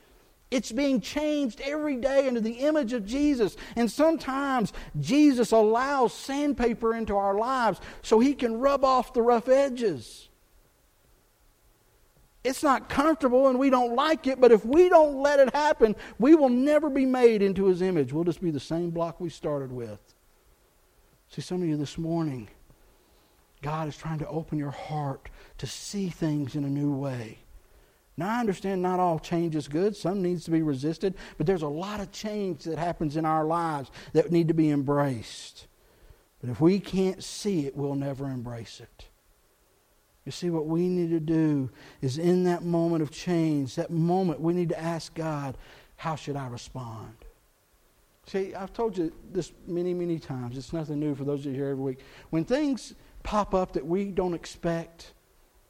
It's 0.53 0.71
being 0.71 1.01
changed 1.01 1.61
every 1.61 1.95
day 1.95 2.27
into 2.27 2.39
the 2.39 2.51
image 2.51 2.93
of 2.93 3.07
Jesus. 3.07 3.57
And 3.75 3.91
sometimes 3.91 4.71
Jesus 4.99 5.51
allows 5.51 6.13
sandpaper 6.13 6.93
into 6.93 7.17
our 7.17 7.33
lives 7.33 7.81
so 8.03 8.19
he 8.19 8.35
can 8.35 8.59
rub 8.59 8.85
off 8.85 9.13
the 9.13 9.23
rough 9.23 9.49
edges. 9.49 10.29
It's 12.43 12.61
not 12.61 12.87
comfortable 12.87 13.47
and 13.47 13.57
we 13.57 13.71
don't 13.71 13.95
like 13.95 14.27
it, 14.27 14.39
but 14.39 14.51
if 14.51 14.63
we 14.63 14.89
don't 14.89 15.15
let 15.15 15.39
it 15.39 15.51
happen, 15.55 15.95
we 16.19 16.35
will 16.35 16.49
never 16.49 16.87
be 16.87 17.07
made 17.07 17.41
into 17.41 17.65
his 17.65 17.81
image. 17.81 18.13
We'll 18.13 18.23
just 18.23 18.41
be 18.41 18.51
the 18.51 18.59
same 18.59 18.91
block 18.91 19.19
we 19.19 19.29
started 19.29 19.71
with. 19.71 19.99
See, 21.29 21.41
some 21.41 21.63
of 21.63 21.67
you 21.67 21.77
this 21.77 21.97
morning, 21.97 22.47
God 23.63 23.87
is 23.87 23.97
trying 23.97 24.19
to 24.19 24.27
open 24.27 24.59
your 24.59 24.69
heart 24.69 25.29
to 25.57 25.65
see 25.65 26.09
things 26.09 26.55
in 26.55 26.63
a 26.63 26.69
new 26.69 26.93
way. 26.93 27.39
Now, 28.15 28.29
I 28.35 28.39
understand 28.39 28.81
not 28.81 28.99
all 28.99 29.17
change 29.17 29.55
is 29.55 29.67
good. 29.67 29.95
Some 29.95 30.21
needs 30.21 30.45
to 30.45 30.51
be 30.51 30.61
resisted. 30.61 31.15
But 31.37 31.47
there's 31.47 31.63
a 31.63 31.67
lot 31.67 31.99
of 31.99 32.11
change 32.11 32.63
that 32.65 32.77
happens 32.77 33.17
in 33.17 33.25
our 33.25 33.43
lives 33.45 33.89
that 34.13 34.31
need 34.31 34.47
to 34.49 34.53
be 34.53 34.69
embraced. 34.69 35.67
But 36.39 36.49
if 36.49 36.61
we 36.61 36.79
can't 36.79 37.23
see 37.23 37.65
it, 37.65 37.75
we'll 37.75 37.95
never 37.95 38.25
embrace 38.25 38.79
it. 38.81 39.07
You 40.25 40.31
see, 40.31 40.49
what 40.49 40.67
we 40.67 40.87
need 40.87 41.09
to 41.09 41.19
do 41.19 41.69
is 42.01 42.17
in 42.17 42.43
that 42.45 42.63
moment 42.63 43.01
of 43.01 43.11
change, 43.11 43.75
that 43.75 43.91
moment, 43.91 44.39
we 44.39 44.53
need 44.53 44.69
to 44.69 44.79
ask 44.79 45.13
God, 45.13 45.57
how 45.97 46.15
should 46.15 46.35
I 46.35 46.47
respond? 46.47 47.15
See, 48.25 48.55
I've 48.55 48.71
told 48.71 48.97
you 48.97 49.11
this 49.31 49.51
many, 49.67 49.93
many 49.93 50.19
times. 50.19 50.57
It's 50.57 50.71
nothing 50.71 50.99
new 50.99 51.13
for 51.13 51.25
those 51.25 51.41
of 51.41 51.47
you 51.47 51.53
here 51.53 51.69
every 51.69 51.83
week. 51.83 51.99
When 52.29 52.45
things 52.45 52.93
pop 53.23 53.53
up 53.53 53.73
that 53.73 53.85
we 53.85 54.11
don't 54.11 54.33
expect, 54.33 55.13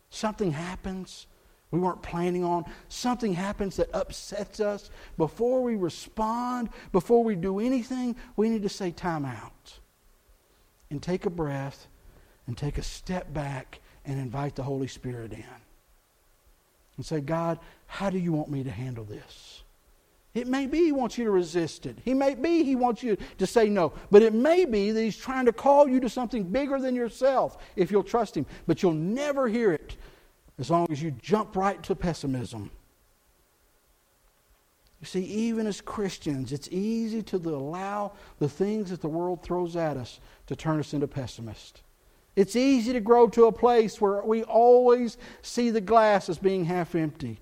something 0.09 0.51
happens, 0.51 1.25
we 1.73 1.79
weren't 1.79 2.03
planning 2.03 2.43
on. 2.43 2.65
Something 2.87 3.33
happens 3.33 3.77
that 3.77 3.89
upsets 3.95 4.59
us. 4.59 4.91
Before 5.17 5.63
we 5.63 5.75
respond, 5.75 6.69
before 6.91 7.23
we 7.23 7.35
do 7.35 7.59
anything, 7.59 8.15
we 8.35 8.47
need 8.47 8.61
to 8.61 8.69
say 8.69 8.91
time 8.91 9.25
out 9.25 9.79
and 10.91 11.01
take 11.01 11.25
a 11.25 11.31
breath 11.31 11.87
and 12.45 12.55
take 12.55 12.77
a 12.77 12.83
step 12.83 13.33
back 13.33 13.79
and 14.05 14.19
invite 14.19 14.53
the 14.55 14.61
Holy 14.61 14.85
Spirit 14.85 15.33
in. 15.33 15.43
and 16.95 17.03
say, 17.03 17.21
God, 17.21 17.57
how 17.87 18.11
do 18.11 18.19
you 18.19 18.31
want 18.33 18.51
me 18.51 18.63
to 18.63 18.69
handle 18.69 19.03
this? 19.03 19.63
It 20.35 20.45
may 20.45 20.67
be 20.67 20.77
he 20.77 20.91
wants 20.91 21.17
you 21.17 21.23
to 21.23 21.31
resist 21.31 21.87
it. 21.87 21.97
He 22.05 22.13
may 22.13 22.35
be 22.35 22.63
he 22.63 22.75
wants 22.75 23.01
you 23.01 23.17
to 23.39 23.47
say 23.47 23.67
no. 23.67 23.93
But 24.11 24.21
it 24.21 24.35
may 24.35 24.65
be 24.65 24.91
that 24.91 25.01
he's 25.01 25.17
trying 25.17 25.47
to 25.47 25.53
call 25.53 25.87
you 25.87 25.99
to 26.01 26.09
something 26.09 26.43
bigger 26.43 26.77
than 26.79 26.93
yourself 26.93 27.57
if 27.75 27.89
you'll 27.89 28.03
trust 28.03 28.37
him. 28.37 28.45
But 28.67 28.83
you'll 28.83 28.93
never 28.93 29.47
hear 29.47 29.71
it 29.71 29.97
as 30.63 30.71
long 30.71 30.87
as 30.89 31.03
you 31.03 31.11
jump 31.11 31.57
right 31.57 31.83
to 31.83 31.93
pessimism. 31.93 32.71
You 35.01 35.07
see, 35.07 35.25
even 35.25 35.67
as 35.67 35.81
Christians, 35.81 36.53
it's 36.53 36.69
easy 36.71 37.21
to 37.23 37.35
allow 37.35 38.13
the 38.39 38.47
things 38.47 38.89
that 38.89 39.01
the 39.01 39.09
world 39.09 39.43
throws 39.43 39.75
at 39.75 39.97
us 39.97 40.21
to 40.47 40.55
turn 40.55 40.79
us 40.79 40.93
into 40.93 41.05
pessimists. 41.05 41.81
It's 42.37 42.55
easy 42.55 42.93
to 42.93 43.01
grow 43.01 43.27
to 43.27 43.47
a 43.47 43.51
place 43.51 43.99
where 43.99 44.23
we 44.23 44.43
always 44.43 45.17
see 45.41 45.69
the 45.69 45.81
glass 45.81 46.29
as 46.29 46.37
being 46.37 46.63
half 46.63 46.95
empty. 46.95 47.41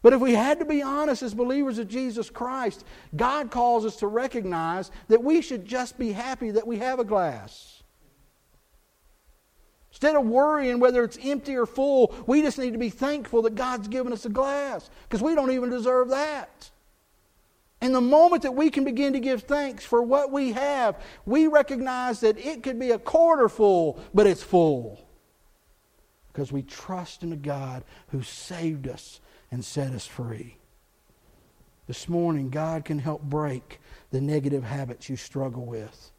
But 0.00 0.14
if 0.14 0.22
we 0.22 0.32
had 0.32 0.60
to 0.60 0.64
be 0.64 0.80
honest 0.80 1.22
as 1.22 1.34
believers 1.34 1.76
of 1.76 1.88
Jesus 1.88 2.30
Christ, 2.30 2.86
God 3.14 3.50
calls 3.50 3.84
us 3.84 3.96
to 3.96 4.06
recognize 4.06 4.90
that 5.08 5.22
we 5.22 5.42
should 5.42 5.66
just 5.66 5.98
be 5.98 6.12
happy 6.12 6.50
that 6.52 6.66
we 6.66 6.78
have 6.78 6.98
a 6.98 7.04
glass. 7.04 7.73
Instead 9.94 10.16
of 10.16 10.26
worrying 10.26 10.80
whether 10.80 11.04
it's 11.04 11.16
empty 11.22 11.54
or 11.54 11.66
full, 11.66 12.12
we 12.26 12.42
just 12.42 12.58
need 12.58 12.72
to 12.72 12.78
be 12.80 12.90
thankful 12.90 13.42
that 13.42 13.54
God's 13.54 13.86
given 13.86 14.12
us 14.12 14.24
a 14.24 14.28
glass 14.28 14.90
because 15.04 15.22
we 15.22 15.36
don't 15.36 15.52
even 15.52 15.70
deserve 15.70 16.08
that. 16.08 16.68
And 17.80 17.94
the 17.94 18.00
moment 18.00 18.42
that 18.42 18.56
we 18.56 18.70
can 18.70 18.82
begin 18.82 19.12
to 19.12 19.20
give 19.20 19.44
thanks 19.44 19.84
for 19.84 20.02
what 20.02 20.32
we 20.32 20.50
have, 20.50 21.00
we 21.24 21.46
recognize 21.46 22.18
that 22.20 22.36
it 22.44 22.64
could 22.64 22.76
be 22.76 22.90
a 22.90 22.98
quarter 22.98 23.48
full, 23.48 24.02
but 24.12 24.26
it's 24.26 24.42
full. 24.42 25.00
Because 26.32 26.50
we 26.50 26.62
trust 26.62 27.22
in 27.22 27.32
a 27.32 27.36
God 27.36 27.84
who 28.08 28.20
saved 28.22 28.88
us 28.88 29.20
and 29.52 29.64
set 29.64 29.92
us 29.92 30.08
free. 30.08 30.56
This 31.86 32.08
morning, 32.08 32.50
God 32.50 32.84
can 32.84 32.98
help 32.98 33.22
break 33.22 33.80
the 34.10 34.20
negative 34.20 34.64
habits 34.64 35.08
you 35.08 35.14
struggle 35.14 35.64
with. 35.64 36.10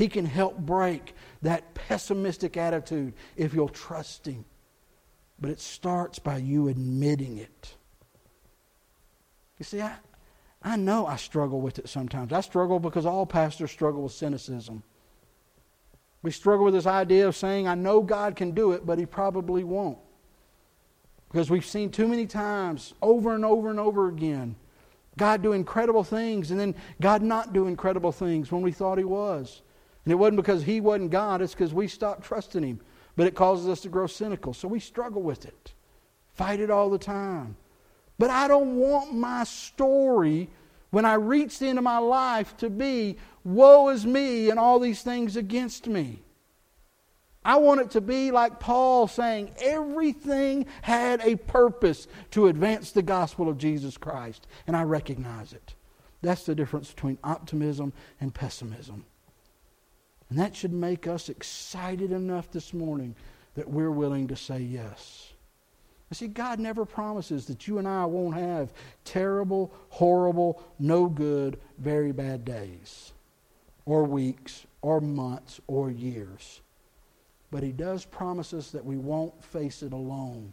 He 0.00 0.08
can 0.08 0.24
help 0.24 0.56
break 0.56 1.14
that 1.42 1.74
pessimistic 1.74 2.56
attitude 2.56 3.12
if 3.36 3.52
you'll 3.52 3.68
trust 3.68 4.24
Him. 4.24 4.46
But 5.38 5.50
it 5.50 5.60
starts 5.60 6.18
by 6.18 6.38
you 6.38 6.68
admitting 6.68 7.36
it. 7.36 7.76
You 9.58 9.64
see, 9.66 9.82
I, 9.82 9.96
I 10.62 10.76
know 10.76 11.06
I 11.06 11.16
struggle 11.16 11.60
with 11.60 11.78
it 11.78 11.86
sometimes. 11.86 12.32
I 12.32 12.40
struggle 12.40 12.80
because 12.80 13.04
all 13.04 13.26
pastors 13.26 13.70
struggle 13.70 14.04
with 14.04 14.12
cynicism. 14.12 14.82
We 16.22 16.30
struggle 16.30 16.64
with 16.64 16.72
this 16.72 16.86
idea 16.86 17.28
of 17.28 17.36
saying, 17.36 17.68
I 17.68 17.74
know 17.74 18.00
God 18.00 18.36
can 18.36 18.52
do 18.52 18.72
it, 18.72 18.86
but 18.86 18.98
He 18.98 19.04
probably 19.04 19.64
won't. 19.64 19.98
Because 21.30 21.50
we've 21.50 21.66
seen 21.66 21.90
too 21.90 22.08
many 22.08 22.24
times, 22.24 22.94
over 23.02 23.34
and 23.34 23.44
over 23.44 23.68
and 23.68 23.78
over 23.78 24.08
again, 24.08 24.56
God 25.18 25.42
do 25.42 25.52
incredible 25.52 26.04
things 26.04 26.50
and 26.50 26.58
then 26.58 26.74
God 27.02 27.20
not 27.20 27.52
do 27.52 27.66
incredible 27.66 28.12
things 28.12 28.50
when 28.50 28.62
we 28.62 28.72
thought 28.72 28.96
He 28.96 29.04
was. 29.04 29.60
And 30.04 30.12
it 30.12 30.16
wasn't 30.16 30.36
because 30.36 30.62
He 30.62 30.80
wasn't 30.80 31.10
God, 31.10 31.42
it's 31.42 31.54
because 31.54 31.74
we 31.74 31.88
stopped 31.88 32.24
trusting 32.24 32.62
Him. 32.62 32.80
But 33.16 33.26
it 33.26 33.34
causes 33.34 33.68
us 33.68 33.80
to 33.82 33.88
grow 33.88 34.06
cynical. 34.06 34.54
So 34.54 34.68
we 34.68 34.80
struggle 34.80 35.22
with 35.22 35.44
it, 35.44 35.74
fight 36.34 36.60
it 36.60 36.70
all 36.70 36.90
the 36.90 36.98
time. 36.98 37.56
But 38.18 38.30
I 38.30 38.48
don't 38.48 38.76
want 38.76 39.14
my 39.14 39.44
story 39.44 40.50
when 40.90 41.04
I 41.04 41.14
reach 41.14 41.58
the 41.58 41.68
end 41.68 41.78
of 41.78 41.84
my 41.84 41.98
life 41.98 42.56
to 42.58 42.68
be, 42.68 43.16
woe 43.44 43.88
is 43.88 44.04
me 44.04 44.50
and 44.50 44.58
all 44.58 44.78
these 44.78 45.02
things 45.02 45.36
against 45.36 45.86
me. 45.86 46.22
I 47.44 47.56
want 47.56 47.80
it 47.80 47.90
to 47.92 48.00
be 48.00 48.30
like 48.30 48.60
Paul 48.60 49.08
saying, 49.08 49.52
everything 49.62 50.66
had 50.82 51.22
a 51.22 51.36
purpose 51.36 52.06
to 52.32 52.48
advance 52.48 52.90
the 52.90 53.02
gospel 53.02 53.48
of 53.48 53.56
Jesus 53.56 53.96
Christ, 53.96 54.46
and 54.66 54.76
I 54.76 54.82
recognize 54.82 55.54
it. 55.54 55.74
That's 56.20 56.44
the 56.44 56.54
difference 56.54 56.92
between 56.92 57.18
optimism 57.24 57.94
and 58.20 58.34
pessimism. 58.34 59.06
And 60.30 60.38
that 60.38 60.54
should 60.54 60.72
make 60.72 61.08
us 61.08 61.28
excited 61.28 62.12
enough 62.12 62.50
this 62.52 62.72
morning 62.72 63.16
that 63.54 63.68
we're 63.68 63.90
willing 63.90 64.28
to 64.28 64.36
say 64.36 64.60
yes. 64.60 65.32
You 66.08 66.14
see, 66.14 66.28
God 66.28 66.58
never 66.58 66.84
promises 66.84 67.46
that 67.46 67.66
you 67.66 67.78
and 67.78 67.86
I 67.86 68.04
won't 68.04 68.36
have 68.36 68.72
terrible, 69.04 69.72
horrible, 69.90 70.62
no 70.78 71.08
good, 71.08 71.60
very 71.78 72.12
bad 72.12 72.44
days, 72.44 73.12
or 73.86 74.04
weeks, 74.04 74.66
or 74.82 75.00
months, 75.00 75.60
or 75.66 75.90
years. 75.90 76.60
But 77.50 77.64
He 77.64 77.72
does 77.72 78.04
promise 78.04 78.54
us 78.54 78.70
that 78.70 78.84
we 78.84 78.96
won't 78.96 79.44
face 79.44 79.82
it 79.82 79.92
alone. 79.92 80.52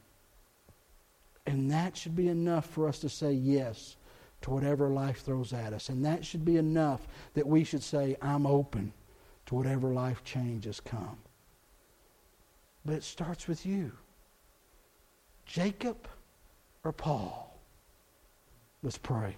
And 1.45 1.71
that 1.71 1.95
should 1.95 2.15
be 2.15 2.27
enough 2.27 2.65
for 2.65 2.87
us 2.87 2.99
to 2.99 3.09
say 3.09 3.31
yes 3.31 3.95
to 4.41 4.51
whatever 4.51 4.89
life 4.89 5.23
throws 5.23 5.53
at 5.53 5.73
us. 5.73 5.89
And 5.89 6.03
that 6.05 6.25
should 6.25 6.45
be 6.45 6.57
enough 6.57 7.07
that 7.35 7.47
we 7.47 7.63
should 7.63 7.83
say, 7.83 8.17
I'm 8.21 8.45
open 8.45 8.91
to 9.47 9.55
whatever 9.55 9.93
life 9.93 10.23
changes 10.23 10.79
come. 10.79 11.17
But 12.85 12.95
it 12.95 13.03
starts 13.03 13.47
with 13.47 13.65
you. 13.65 13.91
Jacob 15.45 16.07
or 16.83 16.91
Paul? 16.91 17.57
Let's 18.83 18.97
pray. 18.97 19.35